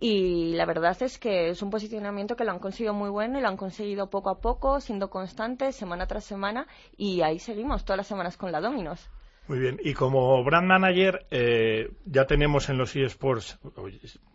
[0.00, 3.42] Y la verdad es que es un posicionamiento que lo han conseguido muy bueno y
[3.42, 7.96] lo han conseguido poco a poco, siendo constantes, semana tras semana, y ahí seguimos todas
[7.96, 9.10] las semanas con la Dominos.
[9.48, 13.58] Muy bien, y como brand manager eh, ya tenemos en los eSports,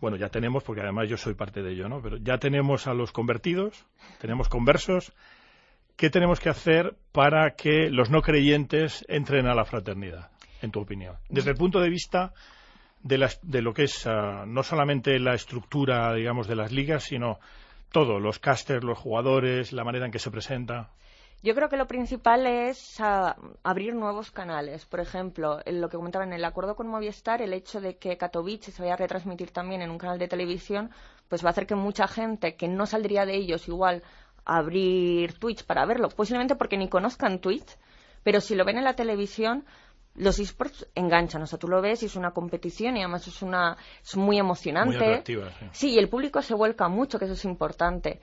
[0.01, 2.01] bueno, ya tenemos porque además yo soy parte de ello, ¿no?
[2.01, 3.85] Pero ya tenemos a los convertidos,
[4.19, 5.13] tenemos conversos.
[5.95, 10.79] ¿Qué tenemos que hacer para que los no creyentes entren a la fraternidad, en tu
[10.81, 11.15] opinión?
[11.29, 12.33] Desde el punto de vista
[13.03, 17.03] de, las- de lo que es ah, no solamente la estructura, digamos, de las ligas,
[17.03, 17.39] sino
[17.91, 20.89] todo, los casters, los jugadores, la manera en que se presenta.
[21.43, 24.85] Yo creo que lo principal es ah, abrir nuevos canales.
[24.85, 28.71] Por ejemplo, lo que comentaba en el acuerdo con Movistar, el hecho de que Katowice
[28.71, 30.89] se vaya a retransmitir también en un canal de televisión,
[31.27, 34.01] pues va a hacer que mucha gente que no saldría de ellos igual
[34.45, 37.77] abrir Twitch para verlo, posiblemente porque ni conozcan Twitch,
[38.23, 39.65] pero si lo ven en la televisión,
[40.15, 41.41] los esports enganchan.
[41.41, 44.37] O sea, tú lo ves y es una competición y además es, una, es muy
[44.37, 44.97] emocionante.
[44.97, 45.65] Muy atractiva, sí.
[45.71, 48.19] Sí, y el público se vuelca mucho, que eso es importante.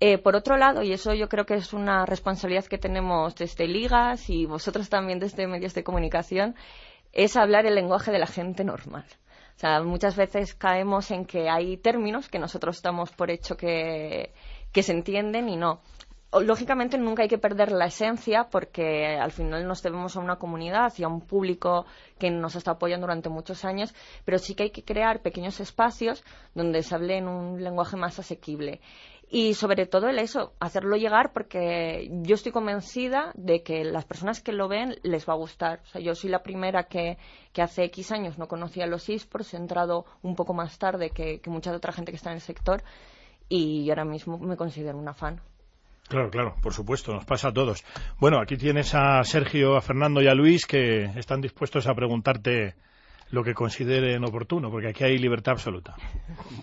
[0.00, 3.68] Eh, por otro lado, y eso yo creo que es una responsabilidad que tenemos desde
[3.68, 6.54] ligas y vosotros también desde medios de comunicación,
[7.12, 9.04] es hablar el lenguaje de la gente normal.
[9.56, 14.32] O sea, muchas veces caemos en que hay términos que nosotros damos por hecho que,
[14.72, 15.80] que se entienden y no.
[16.32, 20.92] Lógicamente nunca hay que perder la esencia porque al final nos debemos a una comunidad
[20.96, 21.86] y a un público
[22.20, 23.92] que nos está apoyando durante muchos años,
[24.24, 26.22] pero sí que hay que crear pequeños espacios
[26.54, 28.80] donde se hable en un lenguaje más asequible.
[29.32, 34.40] Y sobre todo el eso, hacerlo llegar porque yo estoy convencida de que las personas
[34.40, 35.80] que lo ven les va a gustar.
[35.84, 37.16] O sea, yo soy la primera que,
[37.52, 41.40] que hace X años no conocía los esports, he entrado un poco más tarde que,
[41.40, 42.82] que mucha otra gente que está en el sector
[43.50, 45.38] y ahora mismo me considero una fan.
[46.08, 47.84] Claro, claro, por supuesto, nos pasa a todos.
[48.18, 52.74] Bueno, aquí tienes a Sergio, a Fernando y a Luis que están dispuestos a preguntarte
[53.30, 55.94] lo que consideren oportuno, porque aquí hay libertad absoluta.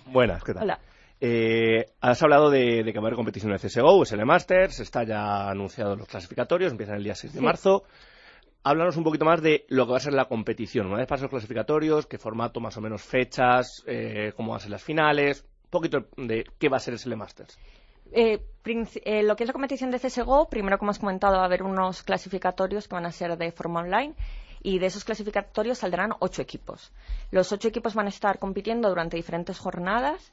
[0.07, 0.63] Buenas, ¿qué tal?
[0.63, 0.79] Hola.
[1.21, 5.03] Eh, has hablado de, de que va a haber competición de CSGO, SL Masters, está
[5.03, 7.45] ya anunciado los clasificatorios, empiezan el día 6 de Sí.
[7.45, 7.83] marzo.
[8.63, 10.87] Háblanos un poquito más de lo que va a ser la competición.
[10.87, 14.61] Una vez pasen los clasificatorios, qué formato, más o menos fechas, eh, cómo van a
[14.61, 17.57] ser las finales, un poquito de qué va a ser SL Masters.
[18.13, 18.39] Eh,
[19.03, 21.63] eh, lo que es la competición de CSGO, primero, como has comentado, va a haber
[21.63, 24.13] unos clasificatorios que van a ser de forma online
[24.63, 26.91] y de esos clasificatorios saldrán ocho equipos.
[27.31, 30.31] Los ocho equipos van a estar compitiendo durante diferentes jornadas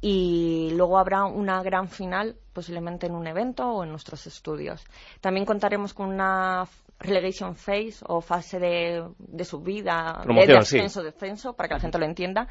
[0.00, 4.82] y luego habrá una gran final, posiblemente en un evento o en nuestros estudios.
[5.20, 6.66] También contaremos con una
[6.98, 10.76] relegation phase o fase de, de subida, de- Promoción, de sí.
[10.78, 12.48] ascenso, descenso, para que la gente lo entienda,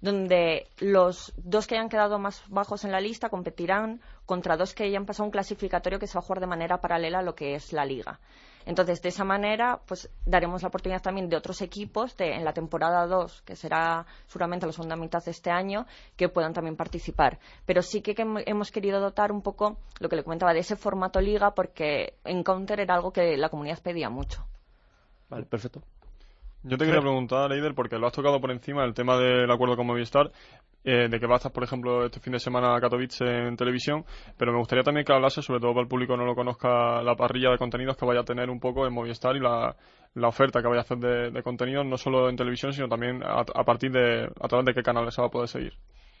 [0.00, 4.84] donde los dos que hayan quedado más bajos en la lista competirán contra dos que
[4.84, 7.54] hayan pasado un clasificatorio que se va a jugar de manera paralela a lo que
[7.54, 8.18] es la liga.
[8.66, 12.52] Entonces, de esa manera, pues daremos la oportunidad también de otros equipos de, en la
[12.52, 15.86] temporada 2, que será seguramente la segunda mitad de este año,
[16.16, 17.38] que puedan también participar.
[17.64, 20.60] Pero sí que, que hem- hemos querido dotar un poco lo que le comentaba de
[20.60, 24.46] ese formato liga, porque en Counter era algo que la comunidad pedía mucho.
[25.30, 25.80] Vale, perfecto.
[26.62, 29.76] Yo te quería preguntar, Eider, porque lo has tocado por encima el tema del acuerdo
[29.76, 30.30] con Movistar,
[30.84, 34.04] eh, de que va a estar, por ejemplo, este fin de semana Katowice en televisión,
[34.36, 37.02] pero me gustaría también que hablase, sobre todo para el público que no lo conozca,
[37.02, 39.74] la parrilla de contenidos que vaya a tener un poco en Movistar y la,
[40.14, 43.22] la oferta que vaya a hacer de, de contenidos, no solo en televisión, sino también
[43.22, 45.72] a, a partir de, a través de qué canales se va a poder seguir.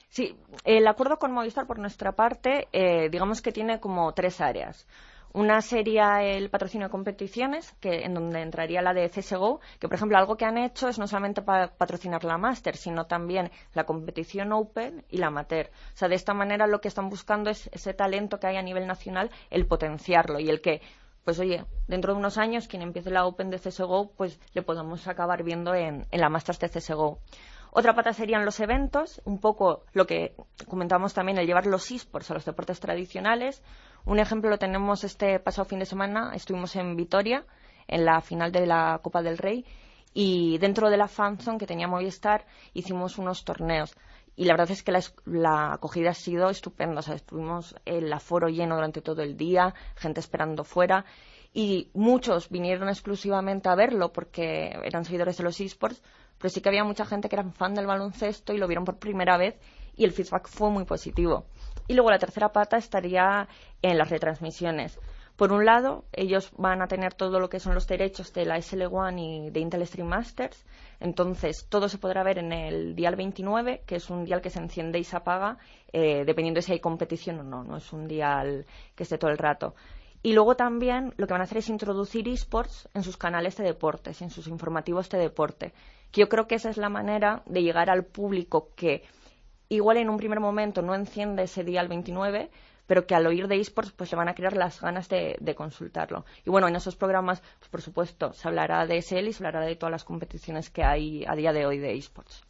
[0.08, 4.88] Sí, el acuerdo con Movistar por nuestra parte, eh, digamos que tiene como tres áreas.
[5.32, 9.94] Una sería el patrocinio de competiciones, que en donde entraría la de CSGO, que por
[9.94, 13.84] ejemplo algo que han hecho es no solamente pa- patrocinar la Master, sino también la
[13.84, 15.66] competición Open y la Amateur.
[15.94, 18.62] O sea, de esta manera lo que están buscando es ese talento que hay a
[18.62, 20.80] nivel nacional, el potenciarlo y el que
[21.24, 25.06] pues oye, dentro de unos años quien empiece la Open de CSGO, pues le podamos
[25.06, 27.18] acabar viendo en, la Masters de CSGO.
[27.72, 30.34] Otra pata serían los eventos, un poco lo que
[30.66, 33.62] comentamos también, el llevar los esports a los deportes tradicionales.
[34.04, 37.44] Un ejemplo lo tenemos este pasado fin de semana, estuvimos en Vitoria,
[37.86, 39.64] en la final de la Copa del Rey,
[40.14, 43.94] y dentro de la fanzone que tenía Movistar hicimos unos torneos.
[44.36, 47.00] Y la verdad es que la, la acogida ha sido estupenda.
[47.00, 51.04] O sea, estuvimos el aforo lleno durante todo el día, gente esperando fuera.
[51.52, 56.02] Y muchos vinieron exclusivamente a verlo porque eran seguidores de los esports,
[56.38, 58.98] pero sí que había mucha gente que era fan del baloncesto y lo vieron por
[58.98, 59.58] primera vez
[59.96, 61.44] y el feedback fue muy positivo.
[61.88, 63.48] Y luego la tercera pata estaría
[63.82, 64.98] en las retransmisiones.
[65.40, 68.58] Por un lado, ellos van a tener todo lo que son los derechos de la
[68.58, 70.66] SL1 y de Intel Stream Masters.
[71.00, 74.58] Entonces, todo se podrá ver en el dial 29, que es un dial que se
[74.58, 75.56] enciende y se apaga,
[75.94, 77.64] eh, dependiendo de si hay competición o no.
[77.64, 79.74] No es un dial que esté todo el rato.
[80.22, 83.64] Y luego también lo que van a hacer es introducir esports en sus canales de
[83.64, 85.72] deportes, en sus informativos de deporte.
[86.10, 89.04] Que yo creo que esa es la manera de llegar al público que
[89.70, 92.50] igual en un primer momento no enciende ese dial 29,
[92.86, 96.24] pero que al oír de esports pues le van a crear las ganas de, consultarlo.
[96.44, 99.64] Y bueno, en esos programas, pues, por supuesto, se hablará de SL y se hablará
[99.64, 102.42] de todas las competiciones que hay a día de hoy de esports.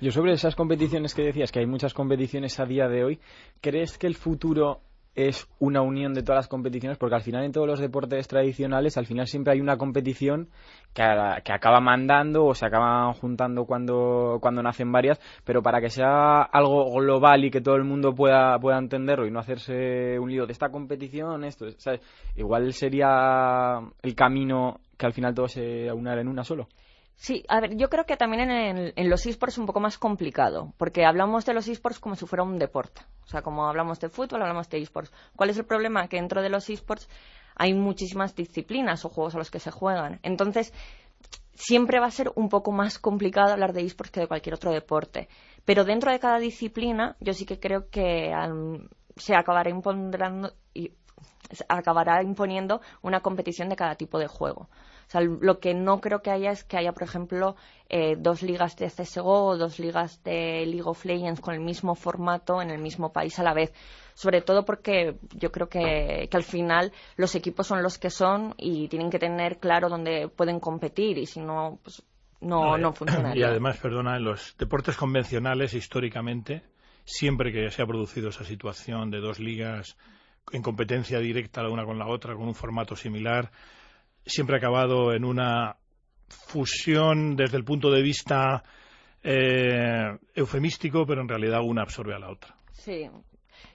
[0.00, 3.20] Yo sobre esas competiciones que decías, que hay muchas competiciones a día de hoy,
[3.60, 4.80] ¿crees que el futuro
[5.14, 8.96] es una unión de todas las competiciones, porque al final en todos los deportes tradicionales,
[8.96, 10.48] al final siempre hay una competición
[10.94, 16.42] que, acaba mandando o se acaban juntando cuando, cuando nacen varias, pero para que sea
[16.42, 20.46] algo global y que todo el mundo pueda, pueda entenderlo y no hacerse un lío
[20.46, 21.66] de esta competición, esto,
[22.36, 26.68] igual sería el camino que al final todo se unara en una solo.
[27.18, 30.72] Sí, a ver, yo creo que también en, los esports es un poco más complicado,
[30.76, 33.02] porque hablamos de los esports como si fuera un deporte.
[33.24, 35.12] O sea, como hablamos de fútbol, hablamos de esports.
[35.34, 36.06] ¿Cuál es el problema?
[36.06, 37.08] Que dentro de los esports
[37.56, 40.20] hay muchísimas disciplinas o juegos a los que se juegan.
[40.22, 40.72] Entonces,
[41.54, 44.70] siempre va a ser un poco más complicado hablar de esports que de cualquier otro
[44.70, 45.28] deporte.
[45.64, 48.32] Pero dentro de cada disciplina, yo sí que creo que
[49.16, 50.52] se acabará imponiendo,
[51.68, 54.68] acabará imponiendo una competición de cada tipo de juego.
[55.08, 57.56] O sea, lo que no creo que haya es que haya, por ejemplo,
[57.88, 61.94] eh, dos ligas de CSGO o dos ligas de League of Legends con el mismo
[61.94, 63.72] formato en el mismo país a la vez.
[64.12, 68.88] Sobre todo porque yo creo que, al final los equipos son los que son y
[68.88, 72.02] tienen que tener claro dónde pueden competir y si no, pues
[72.42, 72.92] no, no,
[73.34, 76.62] Y además, perdona, en los deportes convencionales históricamente,
[77.04, 79.96] siempre que se ha producido esa situación de dos ligas
[80.52, 83.50] en competencia directa la una con la otra, con un formato similar,
[84.28, 85.76] siempre ha acabado en una
[86.28, 88.62] fusión desde el punto de vista
[89.22, 92.54] eh, eufemístico, pero en realidad una absorbe a la otra.
[92.72, 93.10] Sí,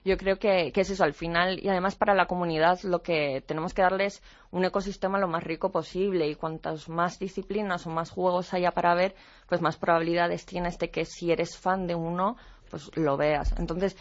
[0.06, 3.74] yo creo que, es eso al final y además para la comunidad lo que tenemos
[3.74, 8.54] que darles un ecosistema lo más rico posible y cuantas más disciplinas o más juegos
[8.54, 9.16] haya para ver
[9.47, 12.38] pues más probabilidades tienes de que si eres fan de uno
[12.70, 13.97] pues lo veas entonces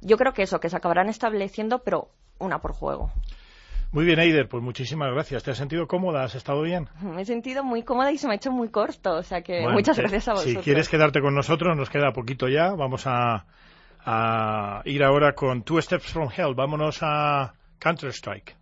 [0.00, 3.10] yo creo que eso que se acabarán estableciendo pero una por juego
[3.94, 5.44] muy bien, Eider, pues muchísimas gracias.
[5.44, 6.24] ¿Te has sentido cómoda?
[6.24, 6.88] ¿Has estado bien?
[7.00, 9.68] Me he sentido muy cómoda y se me ha hecho muy corto, o sea que
[9.68, 10.56] muchas gracias a vosotros.
[10.56, 12.72] Si quieres quedarte con nosotros, nos queda poquito ya.
[12.72, 13.46] Vamos a,
[14.04, 16.56] a ir ahora con Two Steps from Hell.
[16.56, 18.56] Vámonos a Counter-Strike.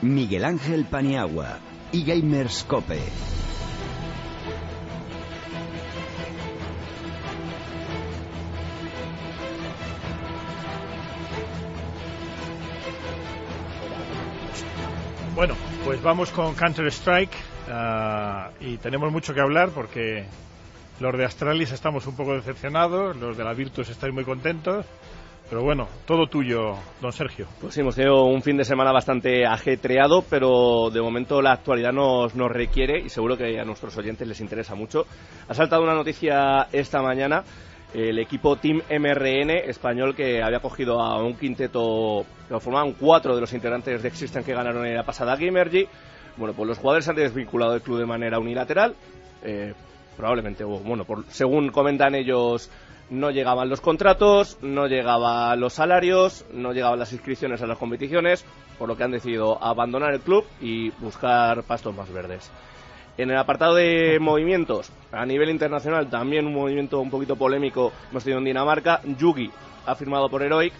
[0.00, 1.58] Miguel Ángel Paniagua
[1.92, 2.98] y Gamers Cope.
[15.34, 17.32] Bueno, pues vamos con Counter Strike
[17.68, 20.24] ah, y tenemos mucho que hablar porque
[21.00, 24.86] los de Astralis estamos un poco decepcionados, los de la Virtus estáis muy contentos.
[25.50, 27.46] Pero bueno, todo tuyo, don Sergio.
[27.60, 31.92] Pues sí, hemos tenido un fin de semana bastante ajetreado, pero de momento la actualidad
[31.92, 35.04] nos, nos requiere y seguro que a nuestros oyentes les interesa mucho.
[35.48, 37.42] Ha saltado una noticia esta mañana
[37.94, 43.40] el equipo Team MRN español que había cogido a un quinteto que formaban cuatro de
[43.40, 45.86] los integrantes de Existen que ganaron en la pasada Gamergy.
[46.36, 48.96] Bueno, pues los jugadores han desvinculado del club de manera unilateral.
[49.44, 49.72] Eh,
[50.16, 52.68] probablemente, bueno, por, según comentan ellos,
[53.10, 58.44] no llegaban los contratos, no llegaban los salarios, no llegaban las inscripciones a las competiciones,
[58.76, 62.50] por lo que han decidido abandonar el club y buscar pastos más verdes.
[63.16, 68.24] En el apartado de movimientos, a nivel internacional, también un movimiento un poquito polémico hemos
[68.24, 69.00] tenido en Dinamarca.
[69.04, 69.50] Yugi
[69.86, 70.72] ha firmado por Heroic.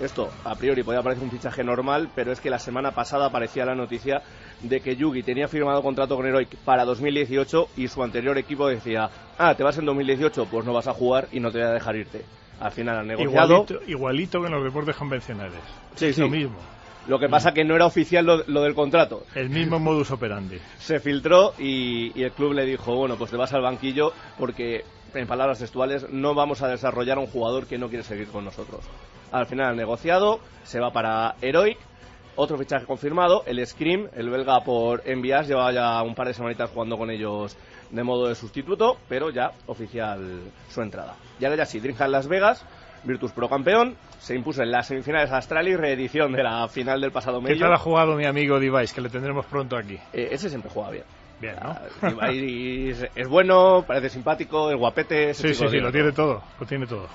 [0.00, 3.66] Esto, a priori, podía parecer un fichaje normal, pero es que la semana pasada aparecía
[3.66, 4.22] la noticia
[4.62, 9.10] de que Yugi tenía firmado contrato con Heroic para 2018 y su anterior equipo decía,
[9.36, 11.72] ah, te vas en 2018, pues no vas a jugar y no te voy a
[11.72, 12.24] dejar irte.
[12.58, 13.64] Al final han negociado.
[13.64, 15.60] Igualito, igualito que en los deportes convencionales.
[15.94, 16.22] Sí, es sí.
[16.22, 16.56] lo mismo.
[17.08, 19.24] Lo que pasa que no era oficial lo, del contrato.
[19.34, 20.58] El mismo modus operandi.
[20.78, 24.84] Se filtró y, el club le dijo, bueno, pues te vas al banquillo porque,
[25.14, 28.44] en palabras textuales, no vamos a desarrollar a un jugador que no quiere seguir con
[28.44, 28.84] nosotros.
[29.32, 31.78] Al final, negociado, se va para Heroic.
[32.34, 36.70] Otro fichaje confirmado, el Scream, el belga por Envias, lleva ya un par de semanitas
[36.70, 37.56] jugando con ellos
[37.90, 40.40] de modo de sustituto, pero ya oficial
[40.70, 41.16] su entrada.
[41.38, 42.64] Ya ya sí, Dreamhack Las Vegas
[43.04, 47.10] Virtus Pro campeón, se impuso en las semifinales a Astralis, reedición de la final del
[47.10, 47.58] pasado ¿Qué mes.
[47.58, 49.98] tal ha jugado mi amigo Device, que le tendremos pronto aquí?
[50.12, 51.04] ese siempre juega bien.
[51.40, 51.70] Bien, ¿no?
[51.70, 51.82] Ah,
[52.30, 55.34] Device es bueno, parece simpático, es guapete.
[55.34, 57.08] Sí, sí, sí, lo tiene todo, lo tiene todo.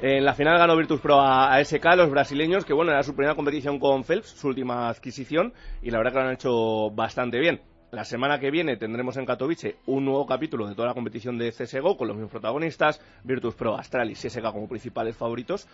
[0.00, 3.14] En la final ganó Virtus Pro a, a SK, los brasileños, que bueno, era su
[3.14, 7.38] primera competición con Phelps, su última adquisición, y la verdad que lo han hecho bastante
[7.40, 7.60] bien.
[7.90, 11.52] La semana que viene tendremos en Katowice un nuevo capítulo de toda la competición de
[11.52, 15.66] CSGO con los mismos protagonistas, Virtus Pro, Astralis y SK como principales favoritos.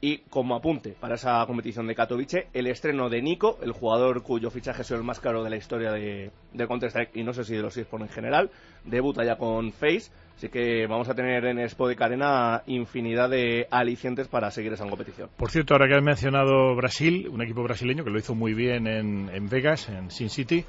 [0.00, 4.50] Y como apunte para esa competición de Katowice, el estreno de Nico, el jugador cuyo
[4.50, 7.54] fichaje es el más caro de la historia de, de Counter-Strike y no sé si
[7.54, 8.50] de los eSports en general,
[8.84, 14.28] debuta ya con Face, así que vamos a tener en Spodek Arena infinidad de alicientes
[14.28, 15.28] para seguir esa competición.
[15.36, 18.86] Por cierto, ahora que has mencionado Brasil, un equipo brasileño que lo hizo muy bien
[18.86, 20.64] en, en Vegas, en Sin City,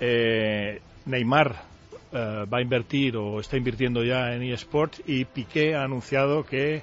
[0.00, 1.62] eh, Neymar
[2.12, 6.82] eh, va a invertir o está invirtiendo ya en eSports y Piqué ha anunciado que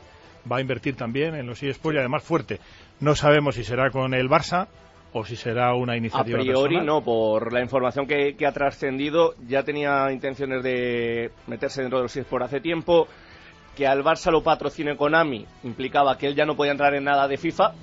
[0.51, 2.59] va a invertir también en los eSports y además fuerte.
[2.99, 4.67] No sabemos si será con el Barça
[5.13, 6.85] o si será una A iniciativa priori personal.
[6.85, 12.03] no, por la información que, que ha trascendido, ya tenía intenciones de meterse dentro de
[12.03, 13.07] los eSports hace tiempo,
[13.75, 17.27] que al Barça lo patrocine Konami implicaba que él ya no podía entrar en nada
[17.27, 17.73] de FIFA,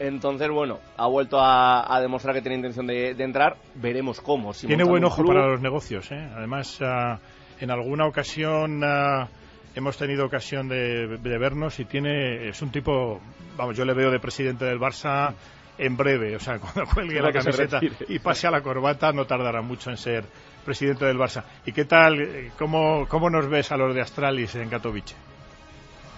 [0.00, 4.52] entonces bueno, ha vuelto a, a demostrar que tiene intención de, de entrar, veremos cómo.
[4.54, 6.10] Si Tiene buen ojo club- para los negocios.
[6.10, 6.28] ¿eh?
[6.34, 7.18] Además, ah,
[7.60, 9.28] en alguna ocasión ah,
[9.76, 13.20] hemos tenido ocasión de, de vernos y tiene es un tipo,
[13.56, 15.34] vamos, yo le veo de presidente del Barça
[15.78, 16.34] en breve.
[16.36, 17.78] O sea, cuando cuelgue la camiseta
[18.08, 20.24] y pase a la corbata, no tardará mucho en ser
[20.64, 21.44] presidente del Barça.
[21.66, 22.50] ¿Y qué tal?
[22.58, 25.14] ¿Cómo, cómo nos ves a los de Astralis en Katowice?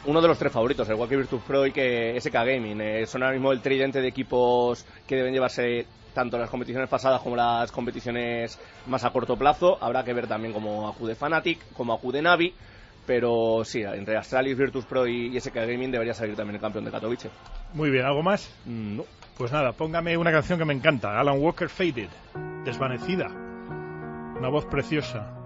[0.06, 2.80] Uno de los tres favoritos, igual que Virtus Pro y que SK Gaming.
[2.80, 7.20] Eh, son ahora mismo el tridente de equipos que deben llevarse tanto las competiciones pasadas
[7.22, 9.78] como las competiciones más a corto plazo.
[9.80, 12.54] Habrá que ver también cómo acude Fnatic, cómo acude Navi.
[13.06, 16.84] Pero sí, entre Astralis, Virtus Pro y, y SK Gaming debería salir también el campeón
[16.84, 17.30] de Katowice.
[17.74, 18.48] Muy bien, ¿algo más?
[18.64, 19.04] No.
[19.36, 22.08] Pues nada, póngame una canción que me encanta, Alan Walker Faded,
[22.64, 23.26] desvanecida.
[23.26, 25.41] Una voz preciosa.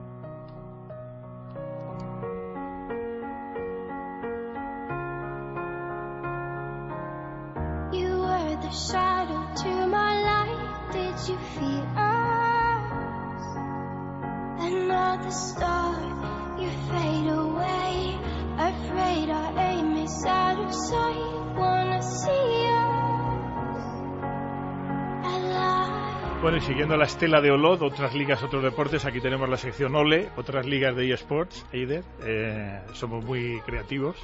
[26.46, 29.96] Bueno, y siguiendo la estela de Olod, otras ligas, otros deportes, aquí tenemos la sección
[29.96, 34.16] Ole, otras ligas de eSports, Eider, eh, somos muy creativos.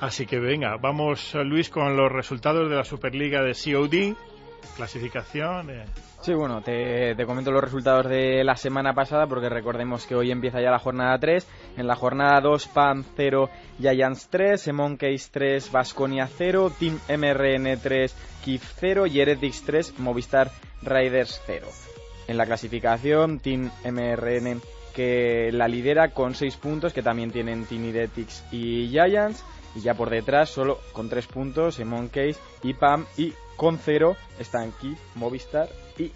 [0.00, 4.16] Así que venga, vamos Luis con los resultados de la Superliga de COD,
[4.76, 5.70] clasificación.
[5.70, 5.84] eh.
[6.22, 10.30] Sí, bueno, te, te comento los resultados de la semana pasada porque recordemos que hoy
[10.30, 11.46] empieza ya la jornada 3.
[11.76, 18.16] En la jornada 2, PAM 0, Giants 3, Monkeys 3, Vasconia 0, Team MRN 3,
[18.42, 20.50] Kif 0 y Heretics 3, Movistar
[20.82, 21.66] Riders 0.
[22.26, 24.62] En la clasificación, Team MRN
[24.94, 29.44] que la lidera con 6 puntos, que también tienen Team Heretics y Giants.
[29.74, 33.04] Y ya por detrás, solo con 3 puntos, Monkeys y PAM.
[33.18, 36.12] Y con 0 están Kif, Movistar y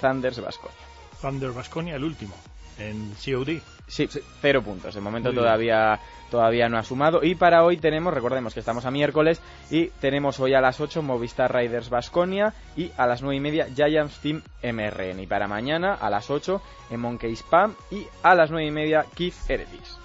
[0.00, 0.76] Thunders Vasconia.
[1.20, 2.34] Thunder Vasconia, el último,
[2.78, 3.58] en COD.
[3.86, 4.08] Sí,
[4.40, 4.94] cero puntos.
[4.94, 5.98] De momento todavía,
[6.30, 7.24] todavía no ha sumado.
[7.24, 11.02] Y para hoy tenemos, recordemos que estamos a miércoles, y tenemos hoy a las 8
[11.02, 15.18] Movistar Riders Vasconia y a las 9 y media Giants Team MRN.
[15.20, 19.04] Y para mañana a las 8 en Monkey Spam y a las 9 y media
[19.14, 19.98] Keith Heretics.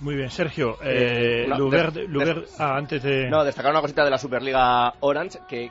[0.00, 0.76] Muy bien, Sergio.
[0.82, 3.28] Eh, no, Luber- ah, antes de...
[3.30, 5.70] No, destacar una cosita de la Superliga Orange, que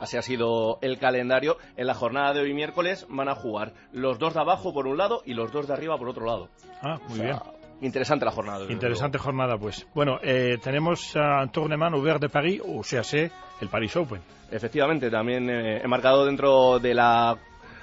[0.00, 1.56] así ha sido el calendario.
[1.76, 4.96] En la jornada de hoy miércoles van a jugar los dos de abajo por un
[4.96, 6.48] lado y los dos de arriba por otro lado.
[6.82, 7.38] Ah, muy O sea, bien.
[7.80, 8.64] Interesante la jornada.
[8.70, 9.86] Interesante jornada, pues.
[9.94, 13.30] Bueno, eh, tenemos a tournament ouvert de París, o sea, sé,
[13.60, 14.20] el Paris Open.
[14.50, 17.36] Efectivamente, también eh, he marcado dentro de la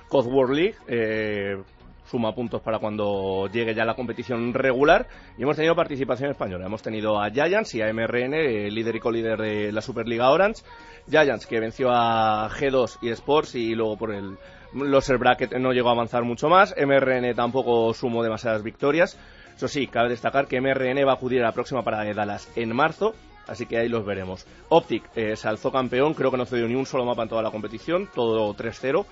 [0.08, 0.76] COD World League.
[0.88, 1.58] eh,
[2.06, 5.08] suma puntos para cuando llegue ya la competición regular.
[5.38, 6.66] Y hemos tenido participación española.
[6.66, 10.64] Hemos tenido a Giants y a MRN, eh, líder y colíder de la Superliga Orange.
[11.10, 14.38] Giants, que venció a G2 y Sports y luego por el
[14.74, 16.74] loser bracket no llegó a avanzar mucho más.
[16.78, 19.18] MRN tampoco sumó demasiadas victorias.
[19.56, 22.50] Eso sí, cabe destacar que MRN va a acudir a la próxima parada de Dallas
[22.56, 23.14] en marzo,
[23.48, 24.48] así que ahí los veremos.
[24.70, 27.44] Optic eh, se alzó campeón, creo que no cedió ni un solo mapa en toda
[27.44, 29.06] la competición, todo 3-0.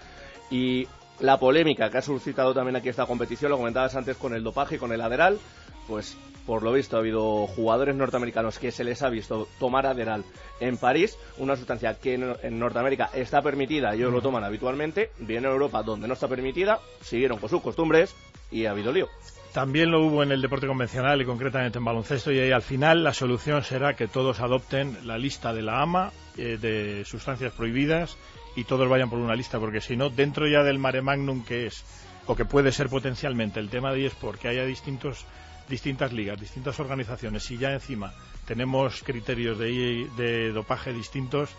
[0.49, 0.87] Y
[1.19, 4.75] la polémica que ha suscitado también aquí esta competición, lo comentabas antes con el dopaje
[4.75, 5.39] y con el Aderal,
[5.87, 10.23] pues por lo visto ha habido jugadores norteamericanos que se les ha visto tomar Aderal
[10.59, 15.11] en París, una sustancia que en, en Norteamérica está permitida y ellos lo toman habitualmente,
[15.19, 18.15] viene en Europa donde no está permitida, siguieron con sus costumbres
[18.51, 19.07] y ha habido lío.
[19.53, 23.03] También lo hubo en el deporte convencional y concretamente en baloncesto y ahí al final
[23.03, 28.15] la solución será que todos adopten la lista de la AMA eh, de sustancias prohibidas
[28.59, 31.67] y todos vayan por una lista porque si no dentro ya del mare magnum que
[31.67, 31.83] es
[32.27, 35.25] o que puede ser potencialmente el tema de eSport que haya distintos
[35.69, 38.13] distintas ligas, distintas organizaciones y ya encima
[38.49, 41.51] tenemos criterios de, de dopaje distintos,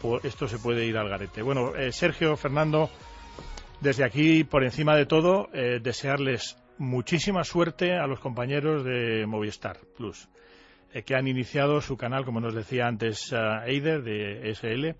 [0.00, 1.42] pues esto se puede ir al garete.
[1.42, 2.88] Bueno, eh, Sergio, Fernando,
[3.82, 9.76] desde aquí, por encima de todo, eh, desearles muchísima suerte a los compañeros de Movistar
[9.98, 10.26] Plus,
[10.94, 13.30] eh, que han iniciado su canal, como nos decía antes
[13.66, 14.96] Eider, de SL.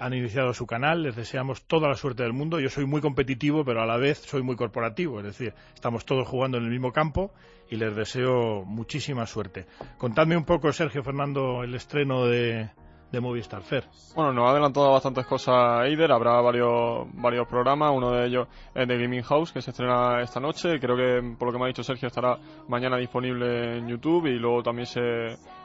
[0.00, 2.58] Han iniciado su canal, les deseamos toda la suerte del mundo.
[2.58, 6.26] Yo soy muy competitivo, pero a la vez soy muy corporativo, es decir, estamos todos
[6.26, 7.32] jugando en el mismo campo
[7.70, 9.66] y les deseo muchísima suerte.
[9.98, 12.70] Contadme un poco, Sergio Fernando, el estreno de,
[13.12, 13.84] de Movistar Fair.
[14.14, 18.86] Bueno, nos ha adelantado bastantes cosas Eider, habrá varios, varios programas, uno de ellos es
[18.86, 21.68] de Gaming House, que se estrena esta noche, creo que por lo que me ha
[21.68, 22.38] dicho Sergio estará
[22.68, 25.00] mañana disponible en YouTube y luego también se,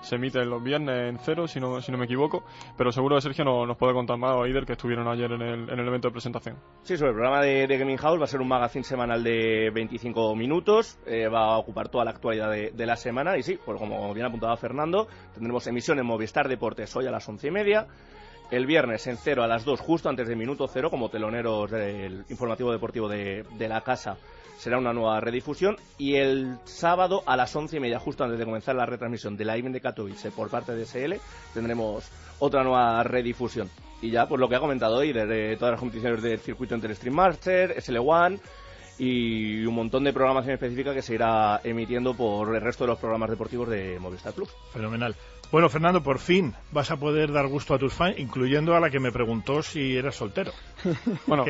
[0.05, 2.43] se emite los viernes en cero, si no, si no me equivoco,
[2.77, 5.69] pero seguro que Sergio no, nos puede contar más, Eider, que estuvieron ayer en el,
[5.69, 6.57] en el evento de presentación.
[6.83, 9.71] Sí, sobre el programa de, de, Gaming House va a ser un magazine semanal de
[9.73, 13.57] 25 minutos, eh, va a ocupar toda la actualidad de, de, la semana y sí,
[13.63, 17.51] pues como bien apuntaba Fernando, tendremos emisión en Movistar Deportes hoy a las once y
[17.51, 17.87] media.
[18.51, 22.25] El viernes en cero a las dos, justo antes de minuto cero, como teloneros del
[22.29, 24.17] informativo deportivo de, de la casa,
[24.57, 25.77] será una nueva redifusión.
[25.97, 29.45] Y el sábado a las once y media, justo antes de comenzar la retransmisión de
[29.45, 31.15] la IBM de Katowice por parte de SL,
[31.53, 33.69] tendremos otra nueva redifusión.
[34.01, 36.93] Y ya, pues lo que ha comentado hoy, de todas las competiciones del circuito entre
[36.93, 38.39] Stream Master, SL1
[38.97, 42.99] y un montón de programación específica que se irá emitiendo por el resto de los
[42.99, 44.49] programas deportivos de Movistar Plus.
[44.71, 45.15] Fenomenal.
[45.55, 48.89] Bueno, Fernando, por fin vas a poder dar gusto a tus fans, incluyendo a la
[48.89, 50.51] que me preguntó si eras soltero.
[51.27, 51.45] Bueno,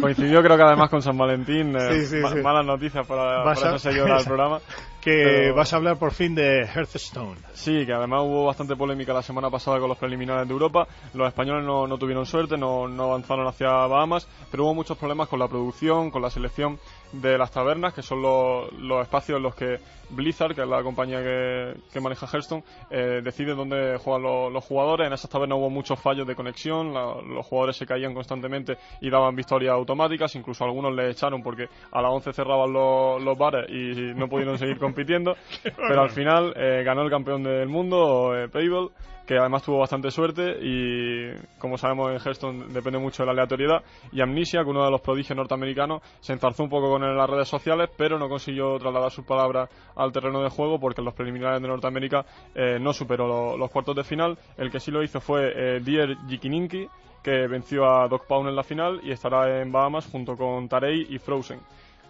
[0.00, 2.40] coincidió creo que además con San Valentín, eh, sí, sí, ma sí.
[2.40, 4.58] malas noticias para, para esa seguidora del programa.
[5.04, 5.54] Que pero...
[5.54, 7.36] vas a hablar por fin de Hearthstone.
[7.52, 10.88] Sí, que además hubo bastante polémica la semana pasada con los preliminares de Europa.
[11.12, 15.28] Los españoles no, no tuvieron suerte, no, no avanzaron hacia Bahamas, pero hubo muchos problemas
[15.28, 16.78] con la producción, con la selección
[17.12, 19.78] de las tabernas, que son los, los espacios en los que
[20.10, 24.64] Blizzard, que es la compañía que, que maneja Hearthstone, eh, decide dónde juegan lo, los
[24.64, 25.06] jugadores.
[25.06, 29.10] En esas tabernas hubo muchos fallos de conexión, la, los jugadores se caían constantemente y
[29.10, 33.68] daban victorias automáticas, incluso algunos le echaron porque a las 11 cerraban los, los bares
[33.68, 35.34] y no pudieron seguir compitiendo,
[35.76, 38.90] pero al final eh, ganó el campeón del mundo, eh, Payball,
[39.26, 43.82] que además tuvo bastante suerte y como sabemos en Hearthstone depende mucho de la aleatoriedad
[44.12, 47.16] y Amnesia, que uno de los prodigios norteamericanos, se enzarzó un poco con él en
[47.16, 51.06] las redes sociales pero no consiguió trasladar sus palabras al terreno de juego porque en
[51.06, 52.24] los preliminares de Norteamérica
[52.54, 54.36] eh, no superó lo, los cuartos de final.
[54.58, 56.86] El que sí lo hizo fue eh, Dier Jikininki
[57.22, 61.06] que venció a Doc Pound en la final y estará en Bahamas junto con Tarei
[61.08, 61.60] y Frozen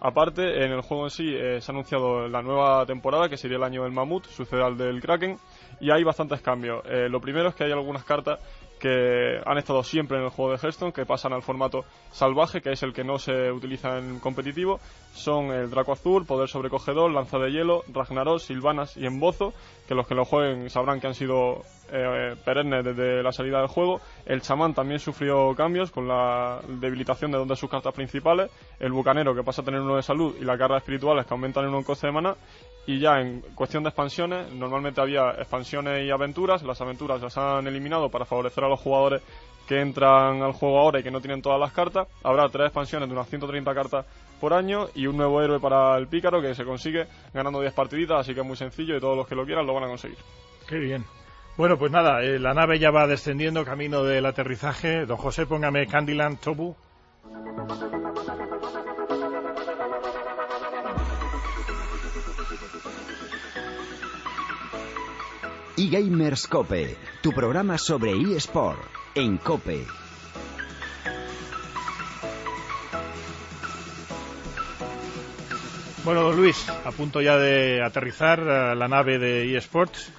[0.01, 3.57] Aparte, en el juego en sí eh, se ha anunciado la nueva temporada, que sería
[3.57, 5.37] el año del Mamut, sucede al del Kraken,
[5.79, 6.83] y hay bastantes cambios.
[6.85, 8.39] Eh, lo primero es que hay algunas cartas
[8.79, 12.71] que han estado siempre en el juego de Hearthstone, que pasan al formato salvaje, que
[12.71, 14.79] es el que no se utiliza en competitivo.
[15.13, 19.53] Son el Draco Azul, Poder Sobrecogedor, Lanza de Hielo, Ragnaros, Silvanas y Embozo,
[19.87, 21.61] que los que lo jueguen sabrán que han sido
[21.91, 24.01] eh, perennes desde la salida del juego.
[24.25, 28.49] El Chamán también sufrió cambios con la debilitación de dos de sus cartas principales.
[28.79, 31.65] El Bucanero, que pasa a tener uno de salud, y las garras espirituales, que aumentan
[31.65, 32.35] en un coste de mana.
[32.87, 36.61] Y ya en cuestión de expansiones, normalmente había expansiones y aventuras.
[36.63, 39.23] Las aventuras las han eliminado para favorecer a los jugadores
[39.67, 42.07] que entran al juego ahora y que no tienen todas las cartas.
[42.23, 44.05] Habrá tres expansiones de unas 130 cartas
[44.39, 48.19] por año y un nuevo héroe para el pícaro que se consigue ganando 10 partiditas,
[48.19, 50.17] así que es muy sencillo y todos los que lo quieran lo van a conseguir.
[50.67, 51.03] Qué bien.
[51.57, 55.05] Bueno, pues nada, eh, la nave ya va descendiendo camino del aterrizaje.
[55.05, 56.75] Don José, póngame Candyland Tobu.
[65.77, 68.79] eGamers Cope, tu programa sobre eSport
[69.15, 69.85] en Cope.
[76.03, 80.11] Bueno, don Luis, a punto ya de aterrizar la nave de eSports,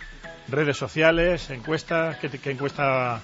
[0.48, 3.22] redes sociales, encuestas, ¿qué, qué encuesta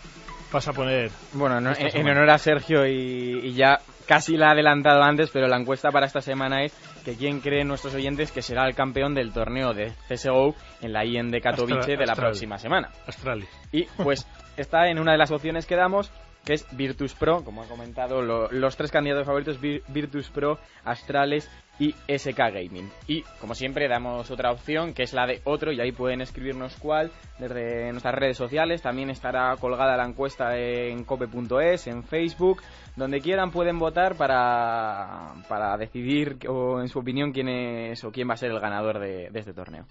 [0.52, 1.10] vas a poner?
[1.32, 5.30] Bueno, no, en, en, honor a Sergio y, y ya casi la ha adelantado antes,
[5.30, 6.72] pero la encuesta para esta semana es
[7.04, 11.04] que quién creen nuestros oyentes que será el campeón del torneo de CSGO en la
[11.04, 12.30] IEM de Katowice de la Astral.
[12.30, 12.90] próxima semana.
[13.06, 13.48] Astralis.
[13.72, 14.26] Y pues
[14.56, 16.12] está en una de las opciones que damos,
[16.44, 20.58] que es Virtus Pro, como ha comentado, lo, los tres candidatos favoritos, Vir, Virtus Pro,
[20.84, 21.50] Astrales
[21.82, 22.88] y Gaming.
[23.08, 26.76] Y como siempre damos otra opción que es la de otro y ahí pueden escribirnos
[26.76, 27.10] cuál
[27.40, 28.82] desde nuestras redes sociales.
[28.82, 32.62] También estará colgada la encuesta en cope.es, en Facebook,
[32.94, 38.28] donde quieran pueden votar para, para decidir o en su opinión quién es o quién
[38.28, 39.84] va a ser el ganador de, este torneo.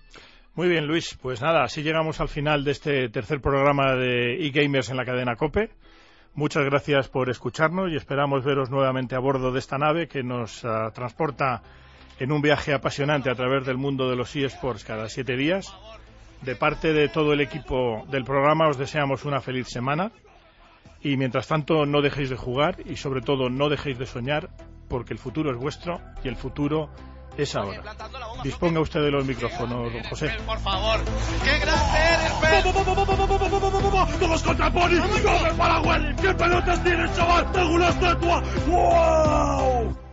[0.55, 1.17] Muy bien, Luis.
[1.21, 5.35] Pues nada, así llegamos al final de este tercer programa de eGamers en la cadena
[5.35, 5.71] COPE.
[6.35, 10.63] Muchas gracias por escucharnos y esperamos veros nuevamente a bordo de esta nave que nos
[10.63, 11.61] uh, transporta
[12.21, 15.73] en un viaje apasionante a través del mundo de los eSports cada siete días.
[16.43, 20.11] De parte de todo el equipo del programa os deseamos una feliz semana
[21.01, 24.51] y mientras tanto no dejéis de jugar y sobre todo no dejéis de soñar
[24.87, 26.91] porque el futuro es vuestro y el futuro
[27.37, 27.81] es ahora.
[28.43, 30.29] Disponga usted de los micrófonos, don José.
[30.45, 30.99] Por favor,
[31.43, 32.33] qué grande eres,
[34.19, 34.99] ¡Todos contra Pony!
[34.99, 36.15] ¡Come para!
[36.17, 37.51] ¿Qué pelotas tienes, chaval?
[37.51, 38.43] ¡Tengo una estatua!
[38.67, 40.10] ¡Wow!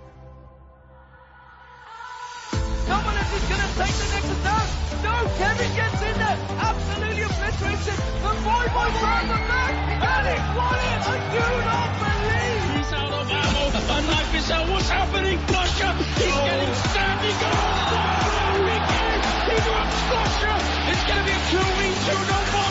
[2.89, 4.67] Dominic is going to take the next attack.
[5.05, 6.39] No, Kevin gets in there.
[6.57, 7.99] Absolutely obliterated.
[8.25, 9.75] The boy boy from the back.
[10.09, 11.01] Won it.
[11.05, 12.65] I do not believe.
[12.81, 13.65] He's out of ammo.
[13.77, 14.67] And like we out.
[14.73, 15.39] what's happening?
[15.53, 15.93] Flusher.
[16.17, 16.49] He's oh.
[16.49, 17.23] getting stabbed.
[17.29, 17.61] He goes.
[17.93, 19.05] Oh, Ricky.
[19.53, 20.57] He drops Flusher.
[20.89, 22.09] It's going to be a 2v2.
[22.09, 22.68] No more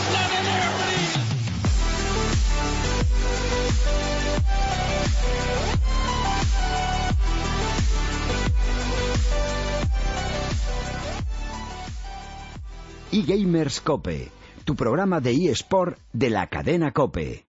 [13.10, 14.30] eGamers Cope,
[14.64, 17.44] tu programa de eSport de la cadena Cope.